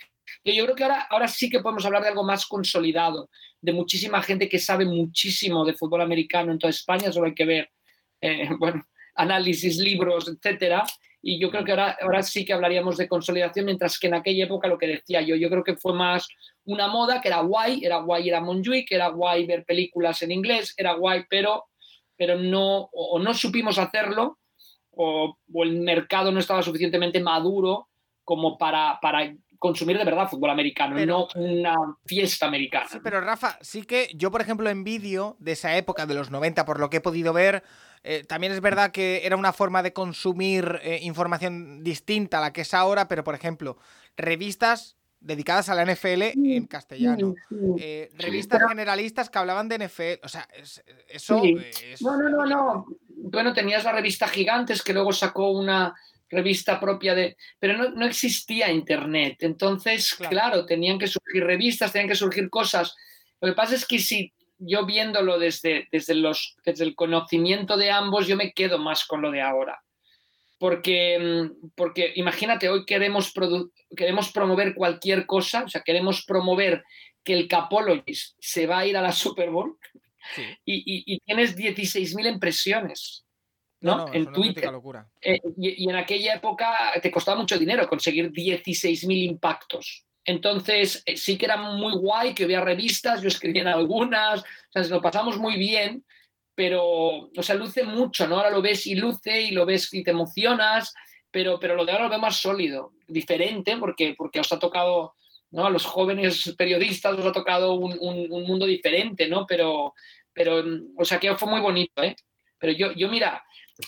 [0.45, 3.29] yo creo que ahora, ahora sí que podemos hablar de algo más consolidado,
[3.61, 7.45] de muchísima gente que sabe muchísimo de fútbol americano en toda España, solo hay que
[7.45, 7.71] ver,
[8.23, 8.83] eh, bueno,
[9.15, 10.85] análisis, libros, etcétera.
[11.21, 14.45] Y yo creo que ahora, ahora sí que hablaríamos de consolidación, mientras que en aquella
[14.45, 16.29] época lo que decía yo, yo creo que fue más
[16.69, 20.33] una moda que era guay, era guay ir a Montjuic, era guay ver películas en
[20.33, 21.65] inglés, era guay, pero,
[22.17, 24.39] pero no, o no supimos hacerlo,
[24.91, 27.89] o, o el mercado no estaba suficientemente maduro
[28.23, 32.87] como para, para consumir de verdad fútbol americano, Pero- no una fiesta americana.
[32.89, 36.31] Sí, pero Rafa, sí que yo, por ejemplo, en vídeo de esa época, de los
[36.31, 37.65] 90, por lo que he podido ver,
[38.05, 42.53] eh, también es verdad que era una forma de consumir eh, información distinta a la
[42.53, 43.79] que es ahora, pero, por ejemplo,
[44.17, 47.35] revistas dedicadas a la NFL en castellano.
[47.79, 50.21] eh, revistas generalistas que hablaban de NFL.
[50.25, 51.57] O sea, es- eso Sí.
[51.93, 52.87] es- No, no, no, no.
[53.09, 55.95] Bueno, tenías la revista Gigantes que luego sacó una
[56.31, 57.37] revista propia de...
[57.59, 59.39] Pero no, no existía Internet.
[59.41, 60.31] Entonces, Claro.
[60.31, 60.67] claro.
[60.67, 62.95] tenían que surgir revistas, tenían que surgir cosas.
[63.41, 67.91] Lo que pasa es que si yo viéndolo desde, desde, los, desde el conocimiento de
[67.91, 69.83] ambos, yo me quedo más con lo de ahora.
[70.59, 73.33] Porque, mm, porque imagínate, hoy queremos,
[73.97, 76.85] queremos promover cualquier cosa, o sea, queremos promover
[77.25, 79.79] que el Capologist se va a ir a la Super Bowl
[80.35, 80.43] sí.
[80.65, 83.25] y, y- y tienes 16.000 impresiones
[83.81, 83.97] ¿no?
[83.99, 84.73] No, no, en Twitter.
[84.73, 85.09] locura.
[85.21, 90.05] Eh, y, y en aquella época te costaba mucho dinero conseguir 16.000 impactos.
[90.25, 94.45] Entonces, eh, sí que era muy guay que había revistas, yo escribía en algunas, o
[94.73, 96.05] sea, nos lo pasamos muy bien,
[96.59, 98.35] pero, o sea, luce mucho, ¿no?
[98.35, 100.93] Ahora lo ves y luce y lo ves y te emocionas,
[101.31, 105.15] pero, pero lo de ahora lo veo más sólido, diferente, porque, porque os ha tocado,
[105.53, 105.67] ¿no?
[105.67, 109.47] A los jóvenes periodistas os ha tocado un, un- un mundo diferente, ¿no?
[109.47, 109.95] Pero,
[110.33, 110.65] pero,
[110.97, 112.17] o sea, que fue muy bonito, ¿eh?
[112.59, 113.41] Pero yo, yo mira,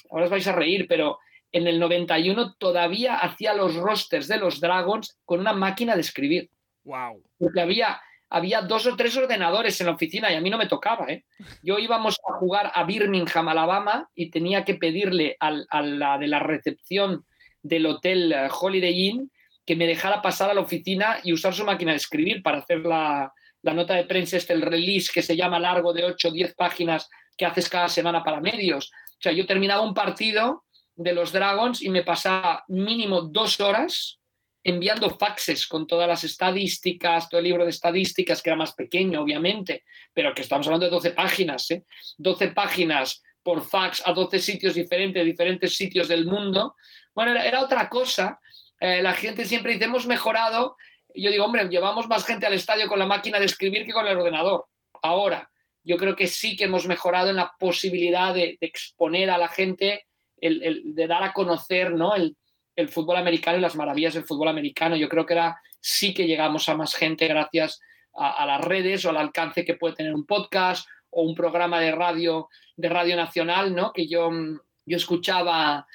[0.08, 1.18] ahora os vais a reír, pero
[1.50, 6.50] en el 91 todavía hacía los rosters de los Dragons con una máquina de escribir.
[6.84, 7.20] Wow.
[7.36, 8.00] Porque había,
[8.30, 11.06] había dos o tres ordenadores en la oficina y a mí no me tocaba.
[11.08, 11.24] ¿eh?
[11.62, 16.28] Yo íbamos a jugar a Birmingham, Alabama, y tenía que pedirle al- a la de
[16.28, 17.24] la recepción
[17.62, 19.30] del hotel eh, Holiday Inn
[19.66, 22.80] que me dejara pasar a la oficina y usar su máquina de escribir para hacer
[22.80, 26.54] la, nota de prensa, este, el release que se llama largo de 8 o 10
[26.54, 28.90] páginas que haces cada semana para medios.
[28.92, 30.64] O sea, yo terminaba un partido
[30.94, 34.19] de los Dragons y me pasaba mínimo dos horas
[34.62, 39.22] enviando faxes con todas las estadísticas, todo el libro de estadísticas, que era más pequeño,
[39.22, 41.84] obviamente, pero que estamos hablando de 12 páginas, ¿eh?
[42.18, 46.76] 12 páginas por fax a 12 sitios diferentes, diferentes sitios del mundo.
[47.14, 48.38] Bueno, era, otra cosa.
[48.78, 50.76] Eh, la gente siempre dice, hemos mejorado.
[51.14, 54.06] Yo digo, hombre, llevamos más gente al estadio con la máquina de escribir que con
[54.06, 54.66] el ordenador.
[55.02, 55.50] Ahora,
[55.82, 60.06] yo creo que sí que hemos mejorado en la posibilidad de, exponer a la gente,
[60.36, 62.14] el- de dar a conocer ¿no?
[62.14, 62.36] el,
[62.76, 64.96] el fútbol americano y las maravillas del fútbol americano.
[64.96, 67.80] Yo creo que era, sí que llegamos a más gente gracias
[68.14, 71.80] a, a las redes o al alcance que puede tener un podcast o un programa
[71.80, 73.92] de radio, de radio nacional, ¿no?
[73.92, 75.86] Que yo, mm, yo escuchaba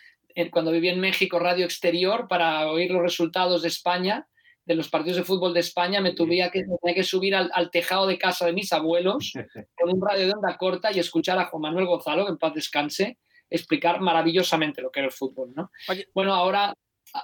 [0.51, 4.27] cuando vivía en México Radio Exterior para oír los resultados de España,
[4.65, 7.49] de los partidos de fútbol de España, me tuve que, me tenía que subir al,
[7.53, 9.33] al tejado de casa de mis abuelos
[9.75, 12.53] con un radio de onda corta y escuchar a Juan Manuel Gonzalo, que en paz
[12.53, 13.17] descanse,
[13.55, 15.71] explicar maravillosamente lo que era el fútbol, ¿no?
[15.87, 16.07] Oye.
[16.13, 16.73] Bueno, ahora,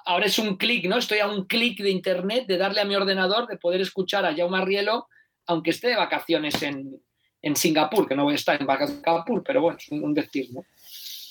[0.05, 0.97] ahora es un clic, ¿no?
[0.97, 4.35] Estoy a un clic de internet, de darle a mi ordenador, de poder escuchar a
[4.35, 5.07] Jaume Arrielo,
[5.45, 7.01] aunque esté de vacaciones en,
[7.41, 10.03] en Singapur, que no voy a estar en vacaciones en Singapur, pero bueno, es un,
[10.03, 10.63] un decir, ¿no?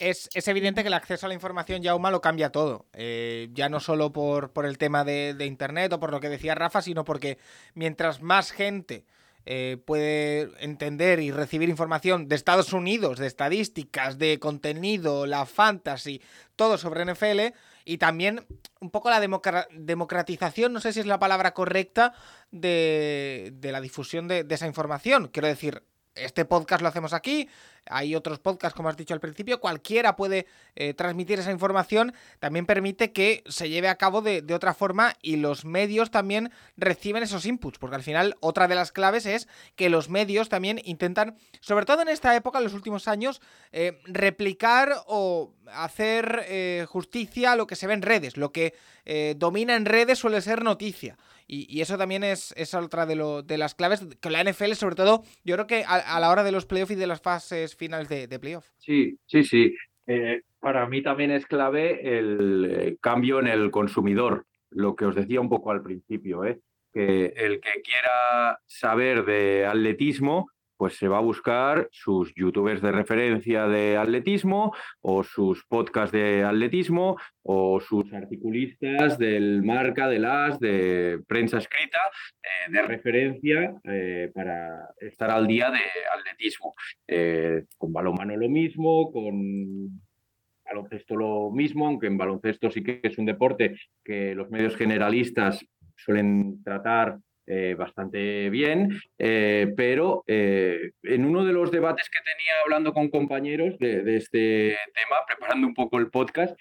[0.00, 2.86] Es, es evidente que el acceso a la información, Yauma, lo cambia todo.
[2.94, 6.30] Eh, ya no solo por, por el tema de, de Internet o por lo que
[6.30, 7.36] decía Rafa, sino porque
[7.74, 9.04] mientras más gente
[9.46, 16.20] eh, puede entender y recibir información de Estados Unidos, de estadísticas, de contenido, la fantasy,
[16.56, 18.46] todo sobre NFL, y también
[18.80, 22.12] un poco la democra- democratización, no sé si es la palabra correcta,
[22.50, 25.28] de, la difusión de esa información.
[25.28, 25.82] Quiero decir,
[26.14, 27.48] este podcast lo hacemos aquí,
[27.86, 30.46] hay otros podcasts, como has dicho al principio, cualquiera puede
[30.76, 35.36] eh, transmitir esa información, también permite que se lleve a cabo de, otra forma y
[35.36, 39.88] los medios también reciben esos inputs, porque al final otra de las claves es que
[39.88, 43.40] los medios también intentan, sobre todo en esta época, en los últimos años,
[43.72, 48.74] eh, replicar o hacer eh, justicia a lo que se ve en redes, lo que
[49.04, 51.16] eh, domina en redes suele ser noticia.
[51.52, 54.94] Y, eso también es, es otra de, lo, de las claves que la NFL, sobre
[54.94, 58.08] todo, yo creo que a, la hora de los playoffs y de las fases finales
[58.08, 58.68] de, de playoff.
[58.78, 59.74] Sí, sí, sí.
[60.06, 65.16] Eh, para mí también es clave el eh, cambio en el consumidor, lo que os
[65.16, 66.60] decía un poco al principio, ¿eh?
[66.92, 70.50] que el que quiera saber de atletismo,
[70.80, 76.42] pues se va a buscar sus youtubers de referencia de atletismo o sus podcasts de
[76.42, 81.98] atletismo o sus articulistas del marca, del as, de prensa escrita,
[82.42, 85.80] eh, de referencia eh, para estar al día de
[86.18, 86.74] atletismo.
[87.06, 90.00] Eh, con balonmano lo mismo, con
[90.64, 95.62] baloncesto lo mismo, aunque en baloncesto sí que es un deporte que los medios generalistas
[95.94, 97.18] suelen tratar
[97.52, 103.10] eh, bastante bien, eh, pero eh, en uno de los debates que tenía hablando con
[103.10, 106.56] compañeros de, este tema, preparando un poco el podcast,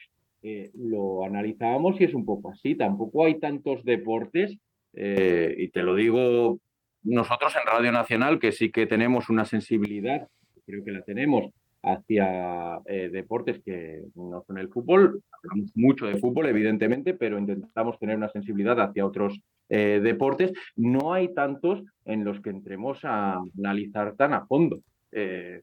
[0.74, 4.58] lo analizábamos y es un poco así, tampoco hay tantos deportes,
[4.92, 6.60] y te lo digo
[7.04, 10.28] nosotros en Radio Nacional, que sí que tenemos una sensibilidad,
[10.66, 11.52] creo que la tenemos,
[11.84, 12.80] hacia
[13.12, 15.22] deportes que no son el fútbol.
[15.44, 19.40] Hablamos mucho de fútbol, evidentemente, pero intentamos tener una sensibilidad hacia otros
[19.70, 24.80] eh, deportes, no hay tantos en los que entremos a analizar tan a fondo.
[25.12, 25.62] Eh,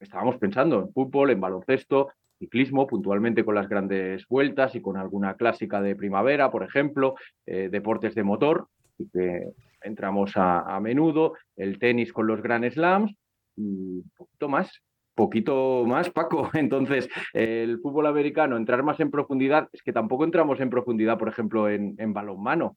[0.00, 5.34] estábamos pensando en fútbol, en baloncesto, ciclismo, puntualmente con las grandes vueltas y con alguna
[5.34, 8.68] clásica de primavera, por ejemplo, eh, deportes de motor,
[9.12, 9.50] que
[9.82, 13.14] entramos a, menudo, el tenis con los Grand Slams
[13.56, 14.80] y poquito más.
[15.14, 16.50] Poquito más, Paco.
[16.54, 21.28] Entonces, el fútbol americano, entrar más en profundidad, es que tampoco entramos en profundidad, por
[21.28, 22.76] ejemplo, en balonmano.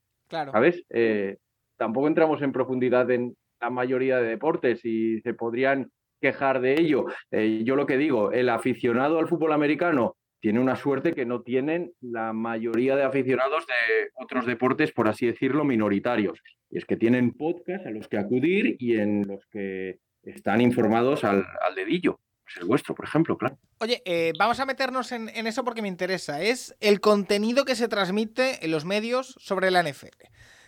[0.52, 0.84] ¿Sabes?
[0.90, 1.38] Eh,
[1.78, 5.92] tampoco entramos en profundidad en la mayoría de deportes y se podrían
[6.22, 7.06] quejar de ello.
[7.32, 11.42] Eh, yo lo que digo, el aficionado al fútbol americano tiene una suerte que no
[11.42, 16.42] tienen la mayoría de aficionados de otros deportes, por así decirlo, minoritarios.
[16.70, 21.24] Y es que tienen podcasts a los que acudir y en los que están informados
[21.24, 22.20] al, dedillo.
[22.44, 23.58] Pues el vuestro, por ejemplo, claro.
[23.80, 26.42] Oye, eh, vamos a meternos en, eso porque me interesa.
[26.42, 30.08] Es el contenido que se transmite en los medios sobre la NFL.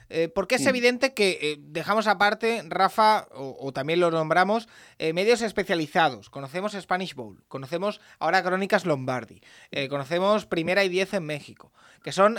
[0.10, 6.30] Eh, porque es evidente que eh, dejamos aparte, Rafa, o, también lo nombramos, medios especializados.
[6.30, 9.42] Conocemos Spanish Bowl, conocemos ahora Crónicas Lombardi,
[9.90, 12.38] conocemos Primera y Diez en México, que son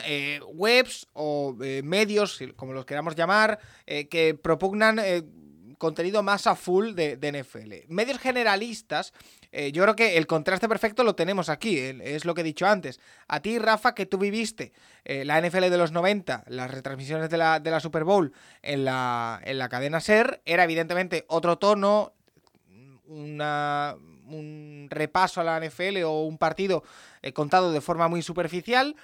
[0.55, 5.01] webs o medios, como los queramos llamar, que propugnan
[5.79, 7.93] contenido más a full de, NFL.
[7.93, 9.13] Medios generalistas,
[9.53, 12.67] eh, yo creo que el contraste perfecto lo tenemos aquí, es lo que he dicho
[12.67, 13.01] antes.
[13.29, 14.73] A ti, Rafa, que tú viviste
[15.05, 19.59] eh, la NFL de los 90, las retransmisiones de la, Super Bowl en la, en
[19.59, 22.13] la cadena SER, era evidentemente otro tono,
[23.07, 23.97] una,
[24.29, 26.83] un repaso a la NFL o un partido
[27.23, 28.97] eh, contado de forma muy superficial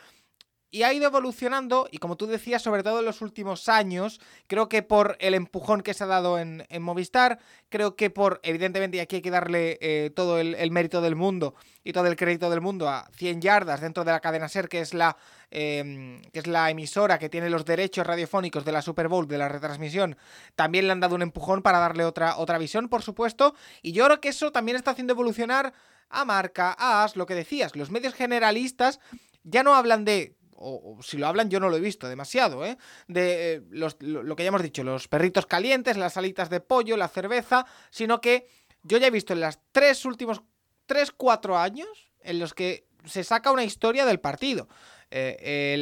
[0.72, 4.70] y ha ido evolucionando y como tú decías, sobre todo en los últimos años, creo
[4.70, 9.00] que por el empujón que se ha dado en, Movistar, creo que por, evidentemente, y
[9.00, 11.54] aquí hay que darle eh, todo el, mérito del mundo
[11.84, 14.80] y todo el crédito del mundo a 100 yardas dentro de la cadena SER, que
[14.80, 15.18] es la,
[15.50, 19.36] em, que es la emisora que tiene los derechos radiofónicos de la Super Bowl, de
[19.36, 20.16] la retransmisión,
[20.56, 24.06] también le han dado un empujón para darle otra, otra visión, por supuesto, y yo
[24.06, 25.74] creo que eso también está haciendo evolucionar
[26.08, 29.00] a Marca, a As, lo que decías, los medios generalistas
[29.44, 32.78] ya no hablan de o, si lo hablan yo no lo he visto demasiado, ¿eh?
[33.08, 37.08] De eh, lo, que ya hemos dicho, los perritos calientes, las alitas de pollo, la
[37.08, 38.48] cerveza, sino que
[38.82, 40.42] yo ya he visto en los tres últimos,
[40.86, 41.88] tres, cuatro años
[42.20, 44.68] en los que se saca una historia del partido.
[45.10, 45.74] Eh,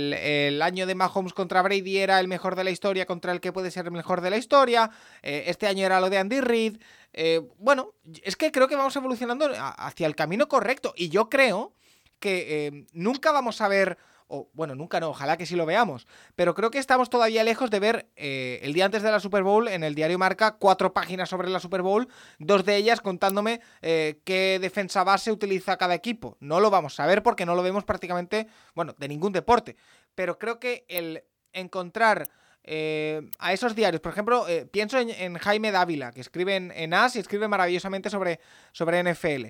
[0.48, 3.52] el, año de Mahomes contra Brady era el mejor de la historia contra el que
[3.52, 4.90] puede ser el mejor de la historia.
[5.22, 6.78] Eh, este año era lo de Andy Reid.
[7.58, 10.94] bueno, es que creo que vamos evolucionando hacia el camino correcto.
[10.96, 11.74] Y yo creo
[12.18, 13.98] que nunca vamos a ver
[14.30, 17.68] o bueno, nunca no, ojalá que sí lo veamos, pero creo que estamos todavía lejos
[17.70, 20.92] de ver eh, el día antes de la Super Bowl en el diario Marca cuatro
[20.94, 25.94] páginas sobre la Super Bowl, dos de ellas contándome eh, qué defensa base utiliza cada
[25.94, 26.36] equipo.
[26.40, 29.76] No lo vamos a ver porque no lo vemos prácticamente, bueno, de ningún deporte,
[30.14, 32.28] pero creo que el encontrar...
[32.62, 34.02] Eh, a esos diarios.
[34.02, 38.38] Por ejemplo, pienso en, Jaime Dávila, que escribe en, AS y escribe maravillosamente sobre,
[38.72, 39.46] sobre NFL.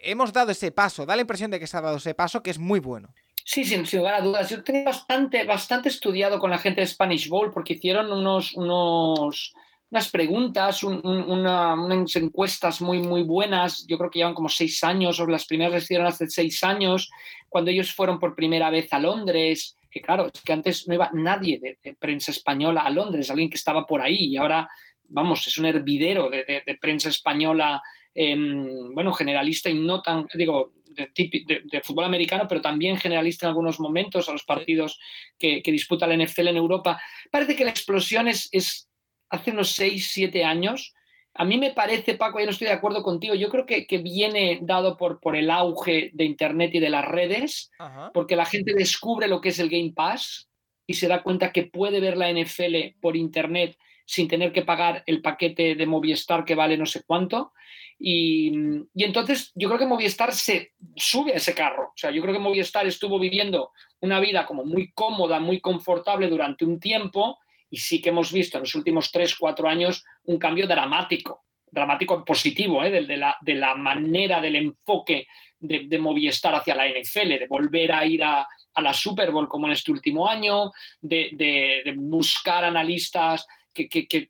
[0.00, 2.50] hemos dado ese paso, da la impresión de que se ha dado ese paso, que
[2.50, 3.14] es muy bueno.
[3.46, 4.48] Sí, sin, lugar a dudas.
[4.48, 9.52] Yo tengo bastante, bastante estudiado con la gente de Spanish Bowl porque hicieron unos, unos,
[9.90, 13.86] unas preguntas, unas encuestas muy, muy buenas.
[13.86, 17.10] Yo creo que llevan como seis años, o las primeras las hicieron hace seis años,
[17.50, 19.76] cuando ellos fueron por primera vez a Londres.
[19.90, 23.58] Que claro, es que antes no iba nadie de, prensa española a Londres, alguien que
[23.58, 24.68] estaba por ahí y ahora,
[25.08, 27.82] vamos, es un hervidero de, prensa española,
[28.14, 33.80] em, bueno, generalista y no tan, digo, de, fútbol americano, pero también generalista en algunos
[33.80, 34.98] momentos a los partidos
[35.38, 37.00] que, disputa la NFL en Europa.
[37.30, 38.88] Parece que la explosión es,
[39.28, 40.94] hace unos 6, 7 años.
[41.34, 44.60] A mí me parece, Paco, yo no estoy de acuerdo contigo, yo creo que, viene
[44.62, 47.70] dado por, por, el auge de Internet y de las redes,
[48.12, 50.48] porque la gente descubre lo que es el Game Pass
[50.86, 55.02] y se da cuenta que puede ver la NFL por Internet sin tener que pagar
[55.06, 57.52] el paquete de Movistar que vale no sé cuánto.
[57.98, 58.52] Y,
[58.94, 61.88] entonces yo creo que Movistar se sube a ese carro.
[61.88, 66.28] O sea, yo creo que Movistar estuvo viviendo una vida como muy cómoda, muy confortable
[66.28, 67.38] durante un tiempo
[67.70, 71.44] y sí que hemos visto en los últimos 3, 4 años un cambio dramático
[71.74, 72.90] dramático positivo, ¿eh?
[72.90, 75.26] de, la, de, la, manera, del enfoque
[75.58, 79.48] de, de, Movistar hacia la NFL, de volver a ir a, a la Super Bowl
[79.48, 83.44] como en este último año, de, de buscar analistas
[83.74, 84.28] que,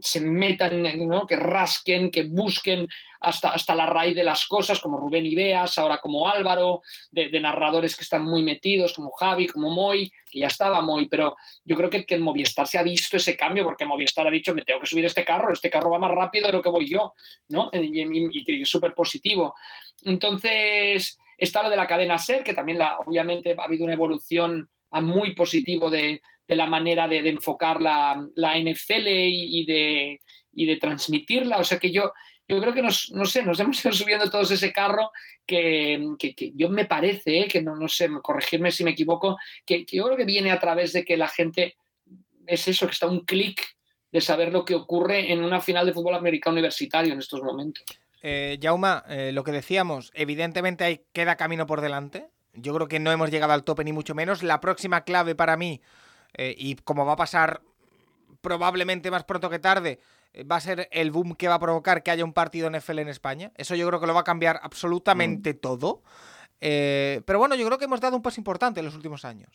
[0.00, 1.26] se metan, ¿no?
[1.26, 2.86] que rasquen, que busquen
[3.20, 7.40] hasta, hasta la raíz de las cosas, como Rubén Ibeas, ahora como Álvaro, de, de,
[7.40, 11.76] narradores que están muy metidos, como Javi, como Moy, que ya estaba Moy, pero yo
[11.76, 14.62] creo que, que en Movistar se ha visto ese cambio, porque Movistar ha dicho, me
[14.62, 17.14] tengo que subir este carro, este carro va más rápido de lo que voy yo,
[17.48, 17.70] ¿no?
[17.72, 19.54] Y, y, y es súper positivo.
[20.02, 24.68] Entonces, está lo de la cadena SER, que también la, obviamente ha habido una evolución
[25.00, 30.20] muy positivo de, de la manera de, enfocar la, la NFL y, de,
[30.52, 31.58] y de transmitirla.
[31.58, 32.12] O sea que yo,
[32.46, 35.10] yo creo que nos, no sé, nos hemos ido subiendo todos ese carro
[35.46, 37.48] que, que, que yo me parece, ¿eh?
[37.48, 40.60] que no, no sé, corregirme si me equivoco, que, que, yo creo que viene a
[40.60, 41.76] través de que la gente
[42.46, 43.62] es eso, que está un clic
[44.12, 47.84] de saber lo que ocurre en una final de fútbol americano universitario en estos momentos.
[48.22, 52.28] Eh, Jauma, eh, lo que decíamos, evidentemente hay, queda camino por delante.
[52.54, 54.42] Yo creo que no hemos llegado al tope ni mucho menos.
[54.42, 55.80] La próxima clave para mí
[56.36, 57.62] eh, y como va a pasar
[58.40, 59.98] probablemente más pronto que tarde,
[60.32, 63.00] eh, va a ser el boom que va a provocar que haya un partido NFL
[63.00, 63.52] en España.
[63.56, 65.58] Eso yo creo que lo va a cambiar absolutamente mm.
[65.58, 66.02] todo.
[66.60, 69.50] Eh, pero bueno, yo creo que hemos dado un paso importante en los últimos años.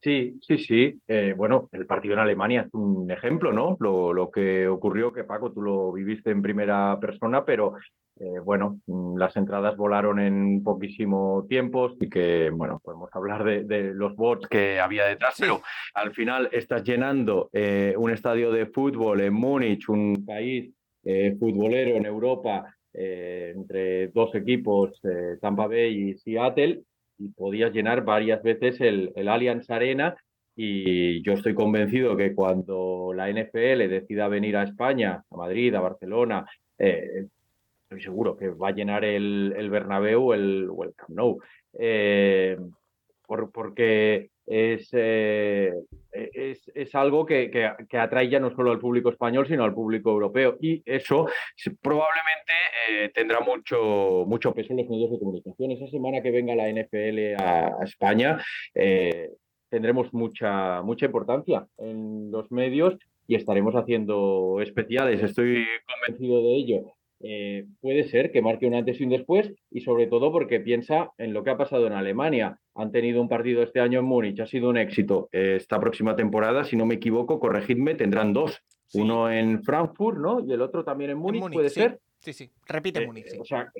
[0.00, 1.00] Sí, sí, sí.
[1.08, 3.76] Eh, bueno, el partido en Alemania es un ejemplo, ¿no?
[3.80, 7.74] Lo, lo, que ocurrió, que Paco, tú lo viviste en primera persona, pero
[8.20, 13.64] eh, bueno, mm, las entradas volaron en poquísimo tiempo y que, bueno, podemos hablar de,
[13.64, 15.62] de los bots que había detrás, pero
[15.94, 20.72] al final estás llenando eh, un estadio de fútbol en Múnich, un país
[21.04, 25.00] eh, futbolero en Europa, entre dos equipos,
[25.40, 26.80] Tampa Bay y Seattle,
[27.18, 30.16] y podías llenar varias veces el, el Allianz Arena
[30.60, 35.80] y yo estoy convencido que cuando la NFL decida venir a España, a Madrid, a
[35.80, 36.46] Barcelona,
[36.76, 37.28] eh,
[37.88, 41.40] estoy seguro que va a llenar el, el Bernabéu el, o el Camp Nou.
[41.78, 42.58] Eh,
[43.26, 45.72] por, porque es, eh,
[46.12, 49.72] es, es, algo que, que, que, atrae ya no solo al público español, sino al
[49.72, 50.58] público europeo.
[50.60, 51.28] Y eso
[51.80, 52.52] probablemente
[52.90, 55.70] eh, tendrá mucho, mucho peso en los medios de comunicación.
[55.70, 58.38] Esa semana que venga la NFL a, España,
[59.70, 65.22] tendremos mucha, mucha importancia en los medios y estaremos haciendo especiales.
[65.22, 69.80] Estoy convencido de ello eh, puede ser que marque un antes y un después y
[69.80, 72.58] sobre todo porque piensa en lo que ha pasado en Alemania.
[72.74, 75.28] Han tenido un partido este año en Múnich, ha sido un éxito.
[75.32, 78.62] Eh, esta próxima temporada, si no me equivoco, corregidme, tendrán dos.
[78.86, 79.00] Sí.
[79.00, 80.40] Uno en Frankfurt, ¿no?
[80.40, 81.80] Y el otro también en Múnich, ¿puede sí.
[81.80, 82.00] ser?
[82.20, 83.26] Sí, sí, repite eh, Múnich.
[83.26, 83.38] Sí.
[83.38, 83.70] O sea,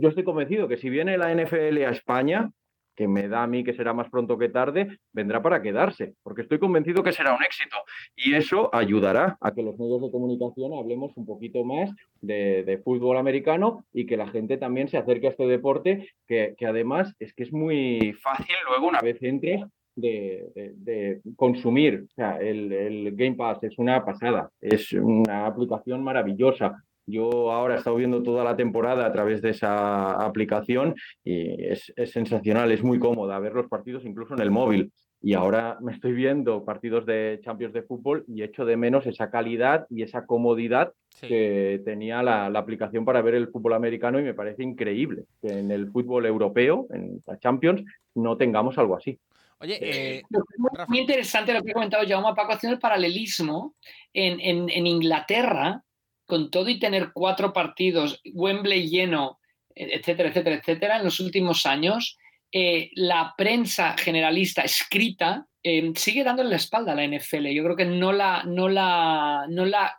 [0.00, 2.50] yo estoy convencido que si viene la NFL a España,
[2.94, 6.42] que me da a mí que será más pronto que tarde, vendrá para quedarse, porque
[6.42, 7.76] estoy convencido que será un éxito.
[8.16, 11.90] Y eso ayudará a que los medios de comunicación hablemos un poquito más
[12.20, 16.66] de, fútbol americano y que la gente también se acerque a este deporte, que, que
[16.66, 19.62] además es que es muy fácil luego, una vez entres,
[19.96, 22.06] de, de, de, consumir.
[22.10, 26.82] O sea, el, el, Game Pass es una pasada, es una aplicación maravillosa.
[27.06, 31.92] Yo ahora he estado viendo toda la temporada a través de esa aplicación y es,
[31.96, 34.92] es, sensacional, es muy cómoda ver los partidos incluso en el móvil.
[35.20, 39.30] Y ahora me estoy viendo partidos de Champions de fútbol y echo de menos esa
[39.30, 41.28] calidad y esa comodidad sí.
[41.28, 45.48] que tenía la, la, aplicación para ver el fútbol americano y me parece increíble que
[45.48, 47.82] en el fútbol europeo, en la Champions,
[48.14, 49.18] no tengamos algo así.
[49.60, 50.42] Oye, eh, muy,
[50.88, 53.74] muy, interesante lo que ha comentado Jaume Paco, haciendo el paralelismo
[54.12, 55.82] en, en, en, Inglaterra,
[56.26, 59.38] con todo y tener cuatro partidos, Wembley lleno,
[59.74, 62.18] etcétera, etcétera, etcétera, en los últimos años,
[62.52, 67.48] eh, la prensa generalista escrita eh, sigue dándole la espalda a la NFL.
[67.48, 69.96] Yo creo que no la, no la, no la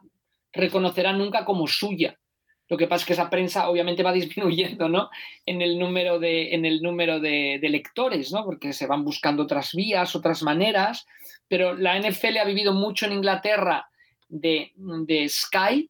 [0.53, 2.17] reconocerá nunca como suya.
[2.67, 5.09] Lo que pasa es que esa prensa obviamente va disminuyendo ¿no?
[5.45, 8.45] en el número, de, en el número de, lectores, ¿no?
[8.45, 11.05] porque se van buscando otras vías, otras maneras,
[11.47, 13.89] pero la NFL ha vivido mucho en Inglaterra
[14.30, 15.89] de, de Sky,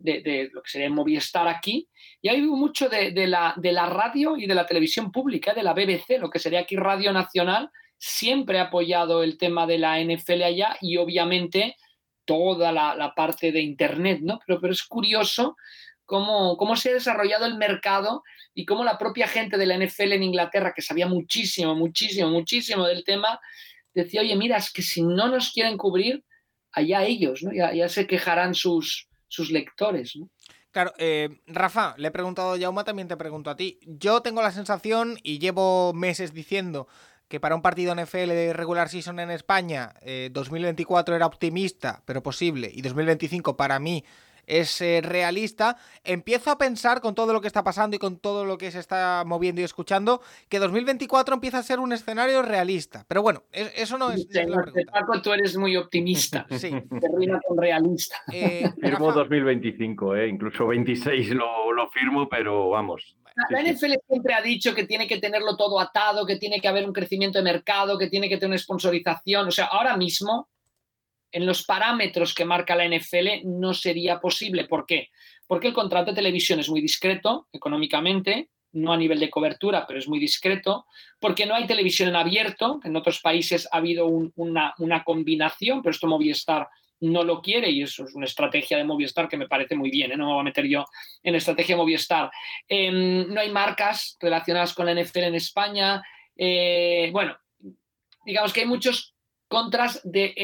[0.00, 1.88] de, lo que sería Movistar aquí,
[2.22, 5.62] y ha vivido mucho de, la, de la radio y de la televisión pública, de
[5.62, 10.02] la BBC, lo que sería aquí Radio Nacional, siempre ha apoyado el tema de la
[10.02, 11.76] NFL allá y obviamente
[12.24, 14.40] toda la, parte de Internet, ¿no?
[14.46, 15.56] Pero, pero es curioso
[16.04, 18.22] cómo, cómo, se ha desarrollado el mercado
[18.54, 22.86] y cómo la propia gente de la NFL en Inglaterra, que sabía muchísimo, muchísimo, muchísimo
[22.86, 23.38] del tema,
[23.92, 26.24] decía, oye, mira, es que si no nos quieren cubrir,
[26.72, 27.52] allá ellos, ¿no?
[27.52, 30.28] Ya se quejarán sus, sus lectores, ¿no?
[30.72, 33.80] Claro, eh, Rafa, le he preguntado a Jauma, también te pregunto a ti.
[33.86, 36.86] Yo tengo la sensación, y llevo meses diciendo,
[37.26, 42.22] que para un partido NFL de regular season en España, eh, 2024 era optimista, pero
[42.22, 44.04] posible, y 2025 para mí
[44.50, 48.44] es eh, realista, empiezo a pensar con todo lo que está pasando y con todo
[48.44, 53.04] lo que se está moviendo y escuchando, que 2024 empieza a ser un escenario realista.
[53.06, 54.26] Pero bueno, eso no es...
[54.90, 56.46] Paco, tú eres muy optimista.
[56.60, 56.70] Sí.
[57.00, 58.16] Termina con realista.
[58.32, 63.16] Eh, firmo 2025, eh, incluso 26 lo, lo firmo, pero vamos.
[63.48, 66.84] La NFL siempre ha dicho que tiene que tenerlo todo atado, que tiene que haber
[66.84, 69.48] un crecimiento de mercado, que tiene que tener una sponsorización.
[69.48, 70.48] O sea, ahora mismo,
[71.32, 74.64] en los parámetros que marca la NFL, no sería posible.
[74.64, 75.08] ¿Por qué?
[75.46, 79.98] Porque el contrato de televisión es muy discreto económicamente, no a nivel de cobertura, pero
[79.98, 80.86] es muy discreto,
[81.18, 82.80] porque no hay televisión en abierto.
[82.84, 84.74] En otros países ha habido una,
[85.04, 86.68] combinación, pero esto Movistar
[87.00, 90.12] no lo quiere y eso es una estrategia de Movistar que me parece muy bien,
[90.12, 90.16] ¿eh?
[90.16, 90.84] no me voy a meter yo
[91.22, 92.30] en estrategia de Movistar.
[92.68, 96.02] Em, no hay marcas relacionadas con la NFL en España.
[96.36, 97.36] Eh, bueno,
[98.24, 99.14] digamos que hay muchos
[99.48, 100.34] contras de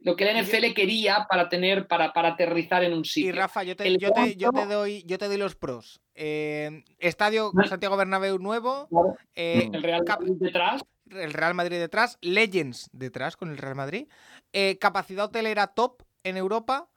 [0.00, 3.30] lo que la NFL quería para tener, para, para aterrizar en un sitio.
[3.30, 6.00] Y Rafa, yo te, doy, yo te doy los pros.
[6.14, 8.88] Eh, estadio Santiago Bernabéu nuevo.
[9.34, 10.82] el Real Madrid detrás.
[11.10, 12.18] El Real Madrid detrás.
[12.20, 14.06] Legends detrás con el Real Madrid.
[14.52, 16.88] Eh, capacidad hotelera top en Europa.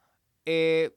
[0.44, 0.90] Eh,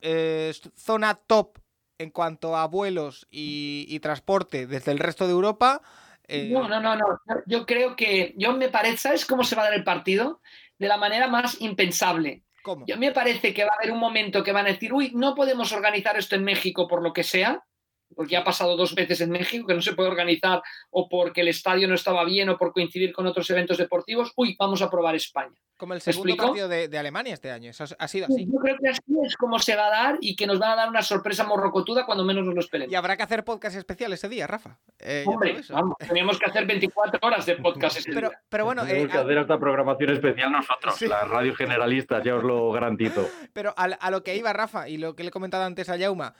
[0.00, 1.58] eh, zona top
[1.98, 5.82] en cuanto a vuelos y, transporte desde el resto de Europa.
[6.28, 7.20] No, no, no, no.
[7.46, 8.34] Yo creo que.
[8.36, 8.96] Yo me parece.
[8.96, 10.40] ¿Sabes cómo se va a dar el partido?
[10.84, 12.42] De la manera más impensable.
[12.62, 12.84] ¿Cómo?
[12.86, 15.34] Yo me parece que va a haber un momento que van a decir, uy, no
[15.34, 17.64] podemos organizar esto en México por lo que sea
[18.14, 21.48] porque ha pasado dos veces en México que no se puede organizar o porque el
[21.48, 25.14] estadio no estaba bien o por coincidir con otros eventos deportivos, uy, vamos a probar
[25.14, 25.54] España.
[25.76, 28.46] Como el segundo partido de, Alemania este año, eso ha sido así.
[28.46, 30.76] Yo creo que así es como se va a dar y que nos van a
[30.76, 32.92] dar una sorpresa morrocotuda cuando menos nos lo esperemos.
[32.92, 34.78] Y habrá que hacer podcast especial ese día, Rafa.
[35.00, 38.40] Eh, Hombre, vamos, teníamos que hacer 24 horas de podcast ese pero, día.
[38.48, 42.44] Pero bueno, tenemos eh, que hacer esta programación especial nosotros, la radio generalista, ya os
[42.44, 43.28] lo garantizo.
[43.52, 45.96] Pero a, a, lo que iba Rafa y lo que le he comentado antes a
[45.96, 46.34] Yauma,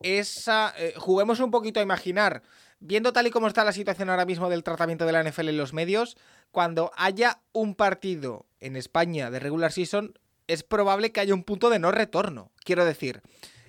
[0.00, 2.42] esa, eh, juguemos un poquito a imaginar,
[2.80, 5.56] viendo tal y como está la situación ahora mismo del tratamiento de la NFL en
[5.56, 6.16] los medios,
[6.50, 11.70] cuando haya un partido en España de regular season, es probable que haya un punto
[11.70, 12.50] de no retorno.
[12.64, 13.22] Quiero decir,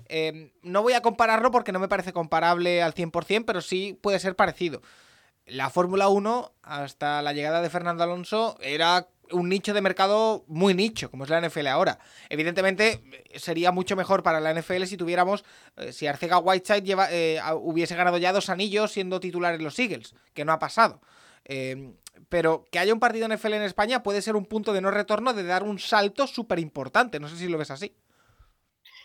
[0.05, 4.19] em, no voy a compararlo porque no me parece comparable al 100%, pero sí puede
[4.19, 4.81] ser parecido.
[5.45, 10.73] La Fórmula 1, hasta la llegada de Fernando Alonso, era un nicho de mercado muy
[10.73, 11.99] nicho, como es la NFL ahora.
[12.29, 13.01] Evidentemente,
[13.35, 15.43] sería mucho mejor para la NFL si tuviéramos,
[15.77, 19.77] eh, si Arcega Whiteside lleva, eh, hubiese ganado ya dos anillos siendo titular en los
[19.79, 21.01] Eagles, que no ha pasado.
[22.29, 25.33] Pero que haya un partido NFL en España puede ser un punto de no retorno
[25.33, 27.19] de dar un salto súper importante.
[27.19, 27.95] No sé si lo ves así.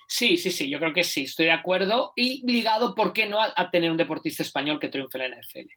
[0.06, 2.12] Sí, sí, sí, yo creo que sí, estoy de acuerdo.
[2.16, 5.68] Y ligado, ¿por qué no a, tener un deportista español que triunfe en la NFL?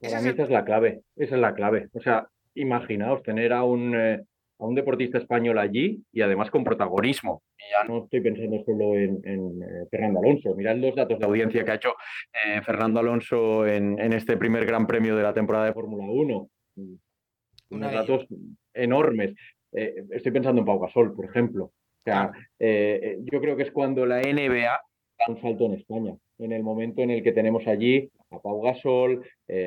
[0.00, 1.88] Para mí esa es la clave, esa es la clave.
[1.92, 2.28] O sea,
[2.58, 4.20] imaginaos tener a un, eh,
[4.58, 7.42] a un deportista español allí y además con protagonismo.
[7.58, 10.54] Ya no estoy pensando solo en, eh, Fernando Alonso.
[10.54, 11.94] Mirad los datos de audiencia que ha hecho
[12.46, 16.48] eh, Fernando Alonso en, este primer gran premio de la temporada de Fórmula 1.
[17.70, 18.26] Unos datos
[18.72, 19.34] enormes.
[19.72, 21.64] estoy pensando en Pau Gasol, por ejemplo.
[21.64, 26.14] O sea, yo creo que es cuando la NBA da un salto en España.
[26.38, 29.22] En el momento en el que tenemos allí a Pau Gasol,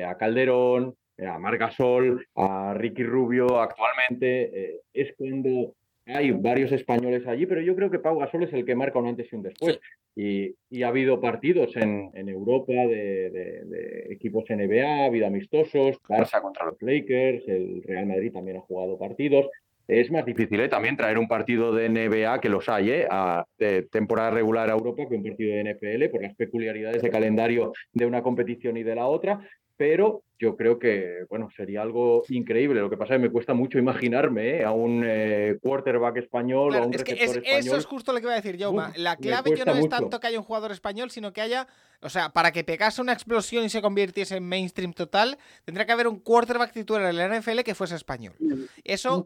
[0.06, 0.96] a Calderón,
[1.26, 5.74] a Marc Gasol, a Ricky Rubio actualmente, eh, es cuando
[6.06, 9.06] hay varios españoles allí, pero yo creo que Pau Gasol es el que marca un
[9.06, 9.78] antes y un después.
[10.16, 16.80] Y, ha habido partidos en, Europa de, equipos NBA, ha habido amistosos, Barça contra los
[16.80, 19.48] Lakers, el Real Madrid también ha jugado partidos.
[19.88, 20.68] Es más difícil ¿eh?
[20.68, 23.06] también traer un partido de NBA, que los hay, ¿eh?
[23.10, 27.10] a, de temporada regular a Europa, que un partido de NFL, por las peculiaridades de
[27.10, 29.40] calendario de una competición y de la otra
[29.82, 32.80] pero yo creo que bueno sería algo increíble.
[32.80, 34.64] Lo que pasa es que me cuesta mucho imaginarme ¿eh?
[34.64, 37.42] a un eh, quarterback español o a un es español.
[37.44, 38.92] Eso es justo lo que iba a decir, Jauma.
[38.94, 41.66] La clave yo no es tanto que haya un jugador español, sino que haya,
[42.00, 45.92] o sea, para que pegase una explosión y se convirtiese en mainstream total, tendría que
[45.92, 48.34] haber un quarterback titular en la NFL que fuese español.
[48.84, 49.24] Eso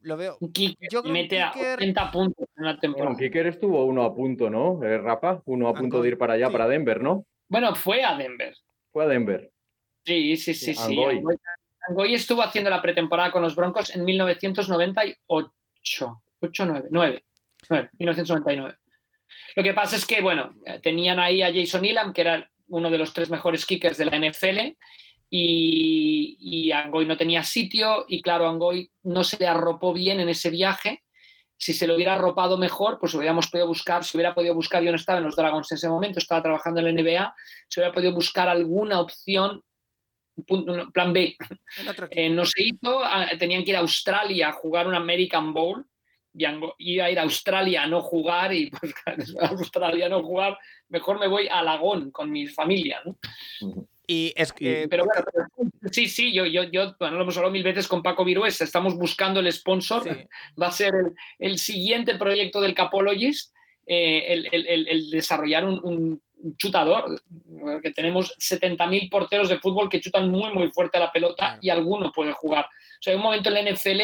[0.00, 0.38] lo veo.
[0.40, 0.88] Un kicker.
[0.90, 3.10] Yo creo mete a 30 puntos en una temporada.
[3.10, 4.82] un kicker estuvo uno a punto, ¿no?
[4.82, 7.26] Eh, Rapa, uno a punto de ir para allá, para Denver, ¿no?
[7.50, 8.54] Bueno, fue a Denver.
[8.90, 9.50] Fue a Denver.
[10.08, 10.98] Sí, sí, sí, sí.
[11.86, 12.14] Angoy.
[12.14, 16.22] estuvo haciendo la pretemporada con los Broncos en 1998.
[16.40, 17.24] 8, 9, 9,
[17.98, 18.78] 1999.
[19.54, 22.96] Lo que pasa es que, bueno, tenían ahí a Jason Elam, que era uno de
[22.96, 24.78] los tres mejores kickers de la NFL,
[25.28, 30.30] y, y Angoy no tenía sitio, y claro, Angoy no se le arropó bien en
[30.30, 31.02] ese viaje.
[31.58, 34.90] Si se lo hubiera arropado mejor, pues hubiéramos podido buscar, si hubiera podido buscar, yo
[34.90, 37.34] no estaba en los Dragons en ese momento, estaba trabajando en la NBA,
[37.68, 39.62] se hubiera podido buscar alguna opción
[40.92, 41.36] plan B.
[42.10, 45.84] Eh, no se hizo, ah, tenían que ir a Australia a jugar un American Bowl,
[46.78, 48.94] iba a ir a Australia a no jugar y pues
[49.40, 50.58] a Australia a no jugar,
[50.88, 53.00] mejor me voy a Alagón con mi familia.
[53.04, 53.16] ¿no?
[54.06, 54.86] Y es que...
[54.88, 55.04] pero
[55.92, 58.96] sí, sí, yo, yo, yo bueno, lo hemos hablado mil veces con Paco Virués, estamos
[58.96, 60.26] buscando el sponsor,
[60.60, 60.94] va a ser
[61.38, 63.54] el, siguiente proyecto del Capologist,
[63.90, 66.20] eh, el, desarrollar un,
[66.56, 67.20] chutador,
[67.82, 72.12] que tenemos 70.000 porteros de fútbol que chutan muy, muy fuerte la pelota y alguno
[72.12, 72.66] puede jugar.
[72.66, 74.02] O sea, hay un momento en la NFL,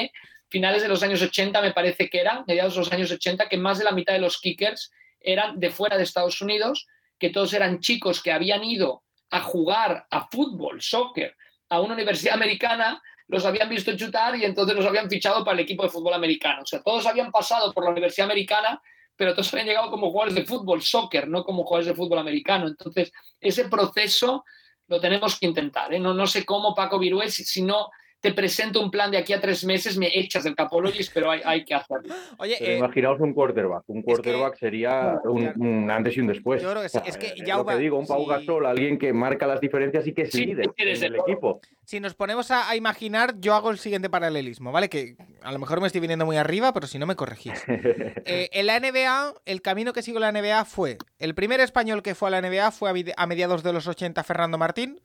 [0.49, 3.57] finales de los años 80 me parece que era, mediados de los años 80, que
[3.57, 6.87] más de la mitad de los kickers eran de fuera de Estados Unidos,
[7.19, 11.37] que todos eran chicos que habían ido a jugar a fútbol, soccer,
[11.69, 15.65] a una universidad americana, los habían visto chutar y entonces los habían fichado para el
[15.65, 16.63] equipo de fútbol americano.
[16.63, 18.81] O sea, todos habían pasado por la universidad americana,
[19.17, 22.67] pero todos habían llegado como jugadores de fútbol, soccer, no como jugadores de fútbol americano.
[22.67, 24.45] Entonces, ese proceso
[24.89, 25.93] lo tenemos que intentar.
[25.95, 26.01] ¿eh?
[26.01, 27.91] No, no sé cómo Paco Virués, si no
[28.25, 31.43] te presento un plan de aquí a tres meses, me echas del Capologis, pero hay,
[31.45, 32.15] hay que hacerlo.
[32.39, 33.85] Oye, eh, imaginaos un quarterback.
[33.87, 36.63] Un quarterback sería un, antes y un después.
[36.63, 36.99] Yo creo que sí.
[37.05, 40.15] es que ya lo que digo, un Pau Gasol, alguien que marca las diferencias y
[40.15, 41.61] que es líder en el equipo.
[41.85, 44.89] Si nos ponemos a, imaginar, yo hago el siguiente paralelismo, ¿vale?
[44.89, 47.63] Que a lo mejor me estoy viniendo muy arriba, pero si no me corregís.
[48.27, 52.15] Eh, en la NBA, el camino que sigo la NBA fue, el primer español que
[52.15, 55.01] fue a la NBA fue a, mediados de los 80 Fernando Martín,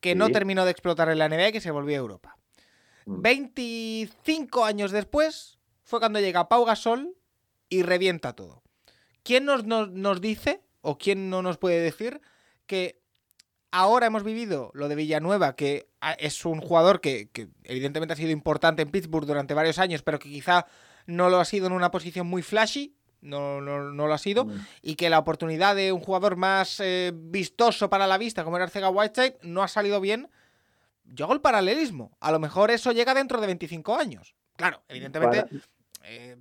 [0.00, 2.36] que no terminó de explotar en la NBA y que se volvió a Europa.
[3.06, 4.64] 25 mm.
[4.64, 7.16] años después fue cuando llega Pau Gasol
[7.68, 8.62] y revienta todo.
[9.22, 12.20] ¿Quién nos, nos, dice, o quién no nos puede decir,
[12.66, 13.00] que
[13.70, 15.88] ahora hemos vivido lo de Villanueva, que
[16.18, 17.30] es un jugador que,
[17.64, 20.66] evidentemente ha sido importante en Pittsburgh durante varios años, pero que quizá
[21.06, 24.66] no lo ha sido en una posición muy flashy, no, no, lo ha sido, mm.
[24.82, 28.64] y que la oportunidad de un jugador más eh, vistoso para la vista, como era
[28.64, 30.28] Arcega Whiteside, no ha salido bien
[31.04, 32.16] yo hago el paralelismo.
[32.20, 34.34] A lo mejor eso llega dentro de 25 años.
[34.56, 35.46] Claro, evidentemente,
[36.04, 36.36] eh,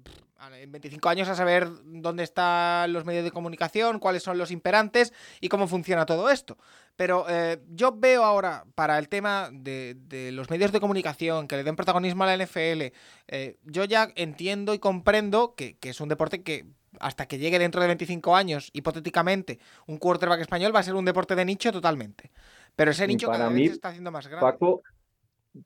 [0.51, 5.13] en 25 años a saber dónde están los medios de comunicación, cuáles son los imperantes
[5.39, 6.57] y cómo funciona todo esto.
[6.95, 11.63] Pero eh, yo veo ahora, para el tema de, los medios de comunicación, que le
[11.63, 12.91] den protagonismo a la NFL,
[13.27, 16.65] eh, yo ya entiendo y comprendo que, que es un deporte que
[16.99, 21.05] hasta que llegue dentro de 25 años, hipotéticamente, un quarterback español va a ser un
[21.05, 22.31] deporte de nicho totalmente.
[22.75, 24.41] Pero ese nicho cada vez se está haciendo más grande.
[24.41, 24.81] Paco,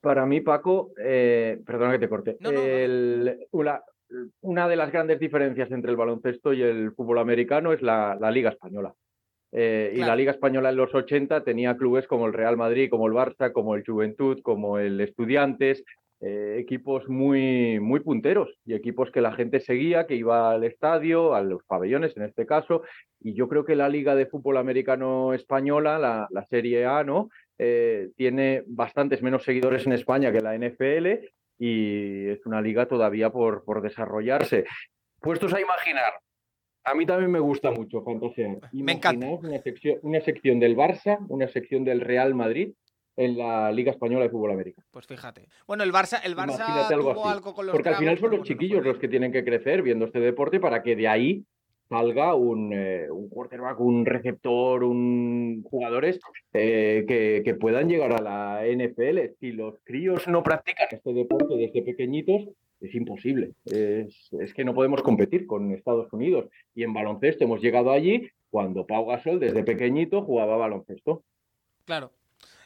[0.00, 2.36] para mí, Paco, eh, perdona que te corte.
[4.40, 8.50] una, de las grandes diferencias entre el baloncesto y el fútbol americano es la, Liga
[8.50, 8.94] Española.
[9.50, 13.06] Eh, y la Liga Española en los 80 tenía clubes como el Real Madrid, como
[13.06, 15.84] el Barça, como el Juventud, como el Estudiantes,
[16.20, 21.34] eh, equipos muy, muy punteros y equipos que la gente seguía, que iba al estadio,
[21.34, 22.82] a los pabellones en este caso,
[23.20, 27.28] y yo creo que la Liga de Fútbol Americano Española, la, Serie A, ¿no?
[27.58, 31.24] Eh, tiene bastantes menos seguidores en España que la NFL
[31.58, 34.64] y es una liga todavía por, por desarrollarse.
[35.20, 36.14] Puestos a imaginar,
[36.84, 38.58] a mí también me gusta mucho fantasear.
[38.72, 39.26] Me encanta.
[39.26, 42.72] Una sección, una sección del Barça, una sección del Real Madrid
[43.18, 44.82] en la Liga Española de Fútbol América.
[44.92, 45.48] Pues fíjate.
[45.66, 48.84] Bueno, el Barça, el Barça tuvo algo, con los Porque al final son los chiquillos
[48.84, 51.44] los que tienen que crecer viendo este deporte para que de ahí
[51.88, 56.20] salga un, eh, un quarterback, un receptor, un jugadores
[56.52, 59.34] eh, que, que, puedan llegar a la NFL.
[59.40, 62.46] Si los críos no practican este deporte desde pequeñitos,
[62.80, 63.52] es imposible.
[63.64, 66.48] Es, es, que no podemos competir con Estados Unidos.
[66.72, 71.24] Y en baloncesto hemos llegado allí cuando Pau Gasol desde pequeñito jugaba baloncesto.
[71.84, 72.12] Claro,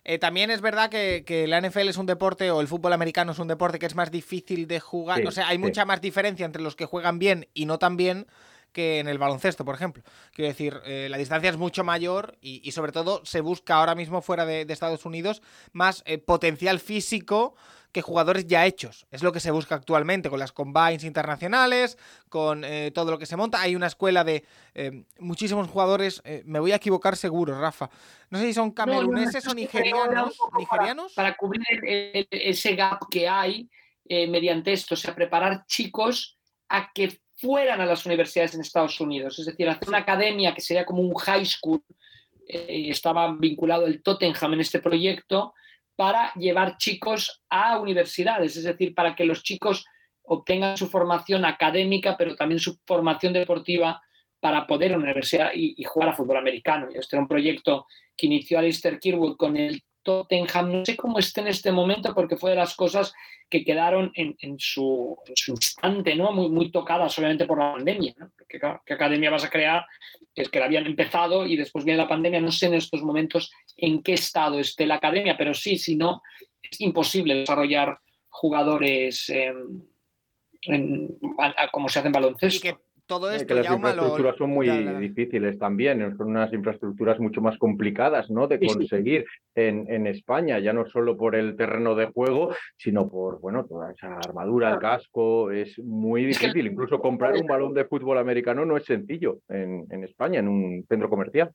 [0.05, 3.33] eh, también es verdad que, que, la NFL es un deporte o el fútbol americano
[3.33, 5.25] es un deporte que es más difícil de jugar.
[5.27, 8.27] o sea, hay mucha más diferencia entre los que juegan bien y no tan bien
[8.73, 10.03] que en el baloncesto, por ejemplo.
[10.33, 14.23] Quiero decir, eh, la distancia es mucho mayor y, sobre todo se busca ahora mismo
[14.23, 15.43] fuera de, Estados Unidos
[15.73, 17.55] más eh, potencial físico
[17.93, 19.07] que jugadores ya hechos.
[19.11, 21.99] Es lo que se busca actualmente con las combines internacionales,
[22.31, 23.61] con eh, todo lo que se monta.
[23.61, 27.91] Hay una escuela de eh, muchísimos jugadores, eh, me voy a equivocar seguro, Rafa.
[28.31, 30.39] No sé si son cameruneses o nigerianos.
[30.59, 31.13] nigerianos.
[31.13, 31.63] Para, cubrir
[32.31, 33.69] ese gap que hay
[34.09, 36.37] mediante esto, o sea, preparar chicos
[36.69, 40.61] a que fueran a las universidades en Estados Unidos, es decir, hacer una academia que
[40.61, 41.83] sería como un high school,
[42.47, 45.55] y estaba vinculado el Tottenham en este proyecto,
[45.97, 49.85] para llevar chicos a universidades, es decir, para que los chicos
[50.25, 54.01] obtengan su formación académica, pero también su formación deportiva
[54.41, 56.89] para poder a universidad y, jugar a fútbol americano.
[56.93, 57.87] Este era un proyecto
[58.17, 60.73] que inició Alistair Kirwood con el Tottenham.
[60.73, 63.13] No sé cómo esté en este momento porque fue de las cosas
[63.49, 66.33] que quedaron en, su, instante, ¿no?
[66.33, 68.15] Muy, muy tocadas, obviamente, por la pandemia.
[68.49, 68.59] ¿Qué,
[68.95, 69.85] academia vas a crear?
[70.35, 72.41] Es que la habían empezado y después viene la pandemia.
[72.41, 76.23] No sé en estos momentos en qué estado esté la academia, pero sí, si no,
[76.63, 77.99] es imposible desarrollar
[78.29, 79.83] jugadores em,
[81.71, 82.69] como se hace en baloncesto.
[82.69, 82.79] Y que
[83.13, 88.31] todo esto, que las infraestructuras son muy difíciles también, son unas infraestructuras mucho más complicadas
[88.31, 88.47] ¿no?
[88.47, 93.39] de conseguir en, en, España, ya no solo por el terreno de juego, sino por
[93.41, 96.67] bueno, toda esa armadura, el casco, es muy difícil.
[96.67, 100.87] Incluso comprar un balón de fútbol americano no es sencillo en, en España, en un
[100.89, 101.53] centro comercial.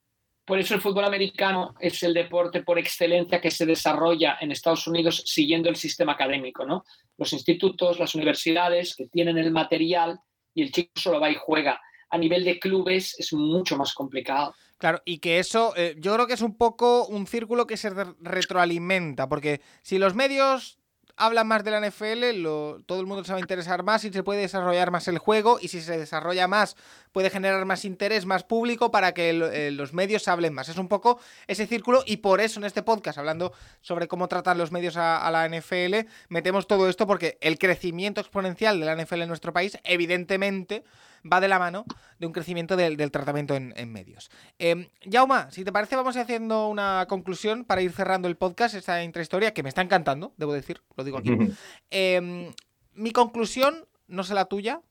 [0.47, 4.87] Por eso el fútbol americano es el deporte por excelencia que se desarrolla en Estados
[4.87, 6.85] Unidos siguiendo el sistema académico, ¿no?
[7.17, 10.19] Los institutos, las universidades que tienen el material
[10.57, 11.79] y el chico solo va y juega.
[12.09, 14.55] A nivel de clubes es mucho más complicado.
[14.79, 17.91] Claro, y que eso eh, yo creo que es un poco un círculo que se
[18.21, 20.79] retroalimenta, porque si los medios
[21.17, 22.43] habla más de la NFL,
[22.85, 25.57] todo el mundo se va a interesar más y se puede desarrollar más el juego
[25.59, 26.77] y si se desarrolla más
[27.11, 30.69] puede generar más interés, más público para que eh, los medios hablen más.
[30.69, 34.59] Es un poco ese círculo y por eso en este podcast, hablando sobre cómo tratan
[34.59, 39.23] los medios a, la NFL, metemos todo esto porque el crecimiento exponencial de la NFL
[39.23, 40.83] en nuestro país, evidentemente,
[41.23, 41.85] va de la mano
[42.19, 44.29] de un crecimiento del, tratamiento en, medios.
[44.59, 49.03] Eh, Jauma, si te parece, vamos haciendo una conclusión para ir cerrando el podcast, esta
[49.03, 51.31] intrahistoria, que me está encantando, debo decir, lo digo aquí.
[51.89, 52.53] Em,
[52.93, 54.81] mi conclusión, no sé la tuya,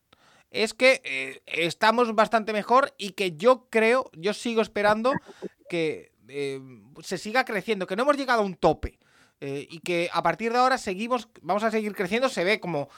[0.51, 5.13] es que eh, estamos bastante mejor y que yo creo, yo sigo esperando
[5.69, 6.61] que eh,
[7.03, 8.99] se siga creciendo, que no hemos llegado a un tope.
[9.39, 12.31] Eh, y que a partir de ahora seguimos, vamos a seguir creciendo.
[12.31, 12.89] Se ve como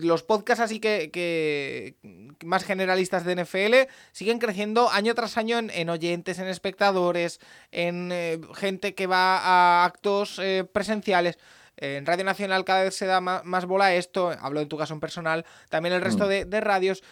[0.00, 1.96] los podcasts así que,
[2.44, 8.40] más generalistas de NFL siguen creciendo año tras año en, oyentes, en espectadores, en eh,
[8.54, 11.38] gente que va a actos eh, presenciales.
[11.76, 14.94] En Radio Nacional cada vez se da más, bola a esto, hablo en tu caso
[14.94, 16.28] en personal, también el resto mm.
[16.28, 17.02] de, de radios.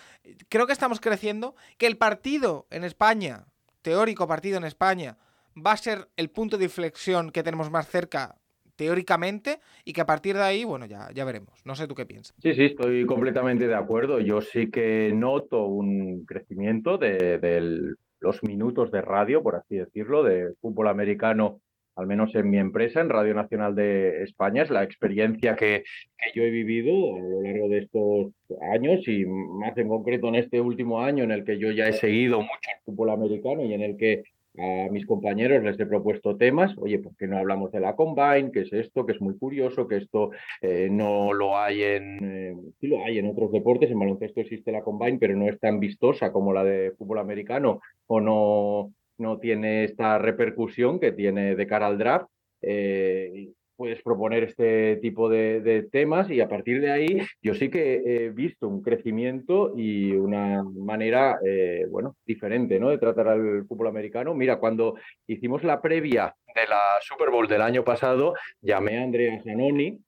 [0.49, 3.47] Creo que estamos creciendo, que el partido en España,
[3.83, 5.19] teórico partido en España,
[5.55, 8.37] va a ser el punto de inflexión que tenemos más cerca
[8.83, 11.63] teóricamente, y que a partir de ahí, bueno, ya, ya veremos.
[11.65, 12.35] No sé tú qué piensas.
[12.43, 14.19] Sí, sí, estoy completamente de acuerdo.
[14.19, 20.55] Yo sí que noto un crecimiento de, los minutos de radio, por así decirlo, de
[20.61, 21.61] fútbol americano
[21.95, 25.85] al menos en mi empresa, en Radio Nacional de España, es la experiencia que,
[26.17, 28.33] que, yo he vivido a lo largo de estos
[28.73, 31.93] años y más en concreto en este último año en el que yo ya he
[31.93, 34.23] seguido mucho el fútbol americano y en el que
[34.59, 38.51] a mis compañeros les he propuesto temas, oye, ¿por qué no hablamos de la Combine?
[38.53, 39.07] ¿Qué es esto?
[39.07, 40.31] Que es muy curioso, que esto
[40.61, 44.73] eh, no lo hay en, eh, sí lo hay en otros deportes, en baloncesto existe
[44.73, 49.39] la Combine, pero no es tan vistosa como la de fútbol americano o no, no
[49.39, 52.29] tiene esta repercusión que tiene de cara al draft.
[52.61, 53.49] Eh,
[53.83, 58.31] puedes proponer este tipo de, temas y a partir de ahí yo sí que he
[58.31, 62.91] visto un crecimiento y una manera, eh, bueno, diferente, ¿no?
[62.91, 64.35] De tratar al fútbol americano.
[64.35, 64.95] Mira, cuando
[65.27, 69.99] hicimos la previa de la Super Bowl del año pasado, llamé a Andrea Zanoni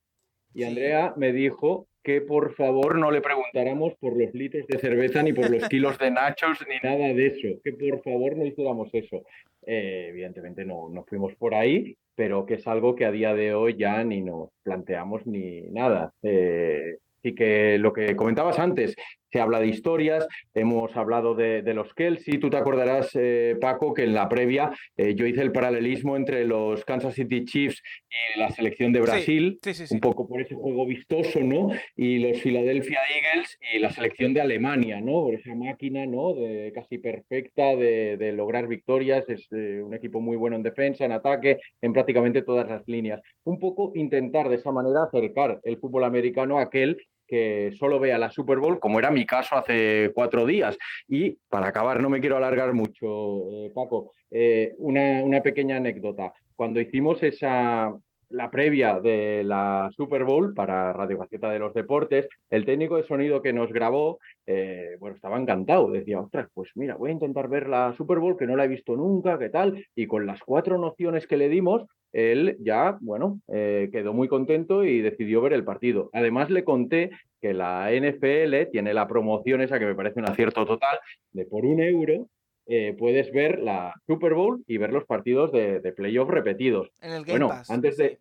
[0.54, 5.20] y Andrea me dijo que por favor no le preguntáramos por los litros de cerveza
[5.20, 8.88] ni por los kilos de nachos ni nada de eso, que por favor no hiciéramos
[8.92, 9.24] eso.
[9.66, 13.76] Eh, evidentemente no, fuimos por ahí, pero que es algo que a día de hoy
[13.76, 16.12] ya ni nos planteamos ni nada.
[16.22, 18.94] Eh, y que lo que comentabas antes,
[19.34, 24.04] se habla de historias, hemos hablado de, los Kelsey, tú te acordarás, eh, Paco, que
[24.04, 28.50] en la previa eh, yo hice el paralelismo entre los Kansas City Chiefs y la
[28.50, 29.58] selección de Brasil,
[29.90, 31.70] un poco por ese juego vistoso, ¿no?
[31.96, 35.24] Y los Philadelphia Eagles y la selección de Alemania, ¿no?
[35.24, 36.34] Por esa máquina, ¿no?
[36.34, 41.10] De casi perfecta de, lograr victorias, es eh, un equipo muy bueno en defensa, en
[41.10, 43.20] ataque, en prácticamente todas las líneas.
[43.42, 48.18] Un poco intentar de esa manera acercar el fútbol americano a aquel que solo vea
[48.18, 50.76] la Super Bowl, como era mi caso hace cuatro días.
[51.08, 56.32] Y para acabar, no me quiero alargar mucho, eh, Paco, eh, una, una pequeña anécdota.
[56.56, 57.92] Cuando hicimos esa,
[58.30, 63.04] la previa de la Super Bowl para Radio Gaceta de los Deportes, el técnico de
[63.04, 65.90] sonido que nos grabó, eh, bueno, estaba encantado.
[65.90, 68.68] Decía, ostras, pues mira, voy a intentar ver la Super Bowl, que no la he
[68.68, 69.86] visto nunca, ¿qué tal?
[69.94, 71.84] Y con las cuatro nociones que le dimos,
[72.14, 76.08] él ya, bueno, eh, quedó muy contento y decidió ver el partido.
[76.12, 77.10] Además, le conté
[77.40, 80.98] que la NFL tiene la promoción esa que me parece un acierto total,
[81.32, 82.28] de por un euro
[82.66, 86.88] eh, puedes ver la Super Bowl y ver los partidos de, playoff repetidos.
[87.02, 88.18] En el Game bueno, Antes de,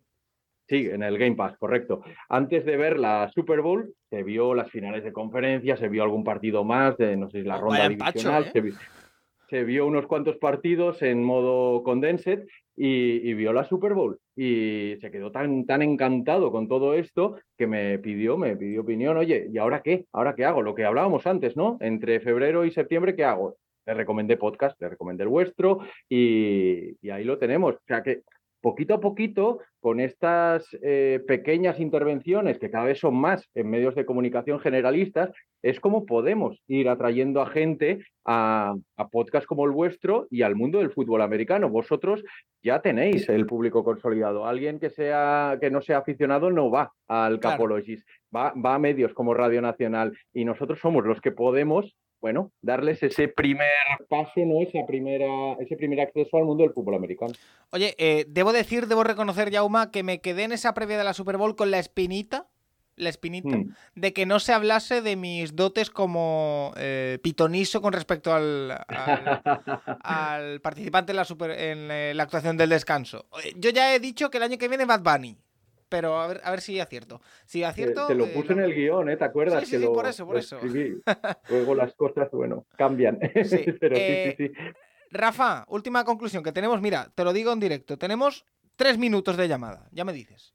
[0.66, 2.02] Sí, en el Game Pass, correcto.
[2.28, 6.24] Antes de ver la Super Bowl, se vio las finales de conferencia, se vio algún
[6.24, 8.72] partido más, de, no sé, la ronda divisional, ¿eh?
[9.50, 12.46] se, vio, unos cuantos partidos en modo condensed
[12.76, 14.18] y, vio la Super Bowl.
[14.36, 19.16] Y se quedó tan, tan encantado con todo esto que me pidió, me pidió opinión,
[19.16, 20.06] oye, ¿y ahora qué?
[20.12, 20.62] ¿Ahora qué hago?
[20.62, 21.76] Lo que hablábamos antes, ¿no?
[21.80, 23.56] Entre febrero y septiembre, ¿qué hago?
[23.86, 27.74] Le recomendé podcast, le recomendé el vuestro y, y ahí lo tenemos.
[27.74, 28.22] O sea que
[28.64, 33.94] poquito a poquito, con estas eh, pequeñas intervenciones que cada vez son más en medios
[33.94, 35.30] de comunicación generalistas,
[35.64, 40.56] es como podemos ir atrayendo a gente a, a podcasts como el vuestro y al
[40.56, 41.70] mundo del fútbol americano.
[41.70, 42.22] Vosotros
[42.62, 44.46] ya tenéis el público consolidado.
[44.46, 49.14] Alguien que, sea, que no sea aficionado no va al Capologist, va, va a medios
[49.14, 53.68] como Radio Nacional y nosotros somos los que podemos bueno, darles ese primer
[54.08, 54.62] paso, ¿no?
[54.62, 55.26] Esa primera,
[55.60, 57.34] ese primer acceso al mundo del fútbol americano.
[57.70, 61.12] Oye, eh, debo decir, debo reconocer, Jauma, que me quedé en esa previa de la
[61.12, 62.48] Super Bowl con la espinita,
[62.96, 63.74] la espinita, Mm.
[63.94, 69.42] de que no se hablase de mis dotes como eh, pitoniso con respecto al, al,
[70.02, 73.26] al participante en la, super, en eh, la actuación del descanso.
[73.44, 75.36] Eh, Yo ya he dicho que el año que viene Bad Bunny.
[75.88, 77.20] Pero a ver, a ver si acierto.
[77.44, 78.06] Si Te, acierto.
[78.08, 79.16] te lo eh, puse en el guion, ¿eh?
[79.16, 79.60] ¿Te acuerdas?
[79.60, 80.56] Sí, sí, que sí, lo, por eso, por eso.
[80.56, 81.00] escribí.
[81.50, 83.18] Luego las cosas, bueno, cambian.
[83.44, 84.60] Sí, Pero eh, sí, sí, sí.
[85.10, 86.80] Rafa, última conclusión que tenemos.
[86.80, 87.96] Mira, te lo digo en directo.
[87.98, 89.86] Tenemos tres minutos de llamada.
[89.92, 90.54] Ya me dices.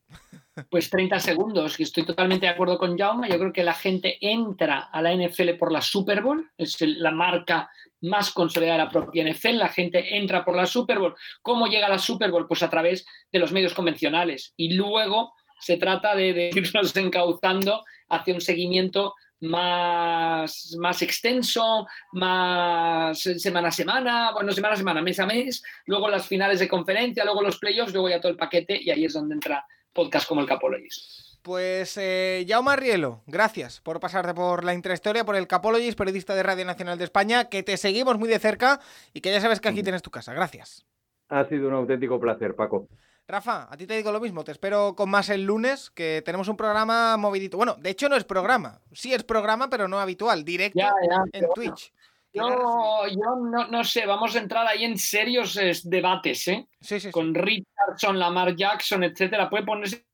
[0.69, 3.29] Pues 30 segundos, y estoy totalmente de acuerdo con Jaume.
[3.29, 7.11] Yo creo que la gente entra a la NFL por la Super Bowl, es la
[7.11, 7.69] marca
[8.01, 9.57] más consolidada de la propia NFL.
[9.57, 11.15] La gente entra por la Super Bowl.
[11.41, 12.47] ¿Cómo llega a la Super Bowl?
[12.47, 14.53] Pues a través de los medios convencionales.
[14.57, 23.19] Y luego se trata de, de irnos encauzando hacia un seguimiento más, más extenso, más
[23.19, 27.23] semana a semana, bueno, semana a semana, mes a mes, luego las finales de conferencia,
[27.23, 30.41] luego los playoffs, luego ya todo el paquete y ahí es donde entra podcast como
[30.41, 31.29] el Capologist.
[31.41, 36.43] Pues, eh, Jaume Arrielo, gracias por pasarte por la intrahistoria, por el Capologist, periodista de
[36.43, 38.81] Radio Nacional de España, que te seguimos muy de cerca
[39.13, 40.33] y que ya sabes que aquí tienes tu casa.
[40.33, 40.85] Gracias.
[41.29, 42.89] Ha sido un auténtico placer, Paco.
[43.29, 46.47] Rafa, a ti te digo lo mismo, te espero con más el lunes, que tenemos
[46.47, 47.57] un programa movidito.
[47.57, 51.23] Bueno, de hecho no es programa, sí es programa, pero no habitual, directo Ya, ya,
[51.33, 51.93] en Twitch.
[52.31, 56.67] Yo, yo no, no sé, vamos a entrar ahí en serios eh, debates, ¿eh?
[56.79, 57.11] Sí, sí, sí.
[57.11, 59.49] Con Richardson, Lamar Jackson, etcétera.
[59.49, 60.05] Puede ponerse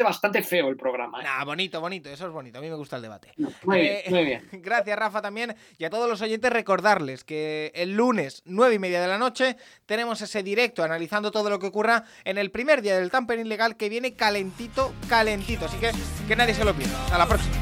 [0.00, 1.20] bastante feo el programa.
[1.20, 1.24] ¿eh?
[1.24, 3.32] Nah, bonito, bonito, eso es bonito, a mí me gusta el debate.
[3.64, 4.48] Muy Eh, bien, muy bien.
[4.62, 5.56] Gracias, Rafa, también.
[5.76, 9.56] Y a todos los oyentes, recordarles que el lunes, nueve y media de la noche,
[9.86, 13.76] tenemos ese directo analizando todo lo que ocurra en el primer día del tampering ilegal
[13.76, 15.64] que viene calentito, calentito.
[15.64, 15.90] Así que
[16.28, 17.02] que nadie se lo pierda.
[17.04, 17.56] Hasta la próxima.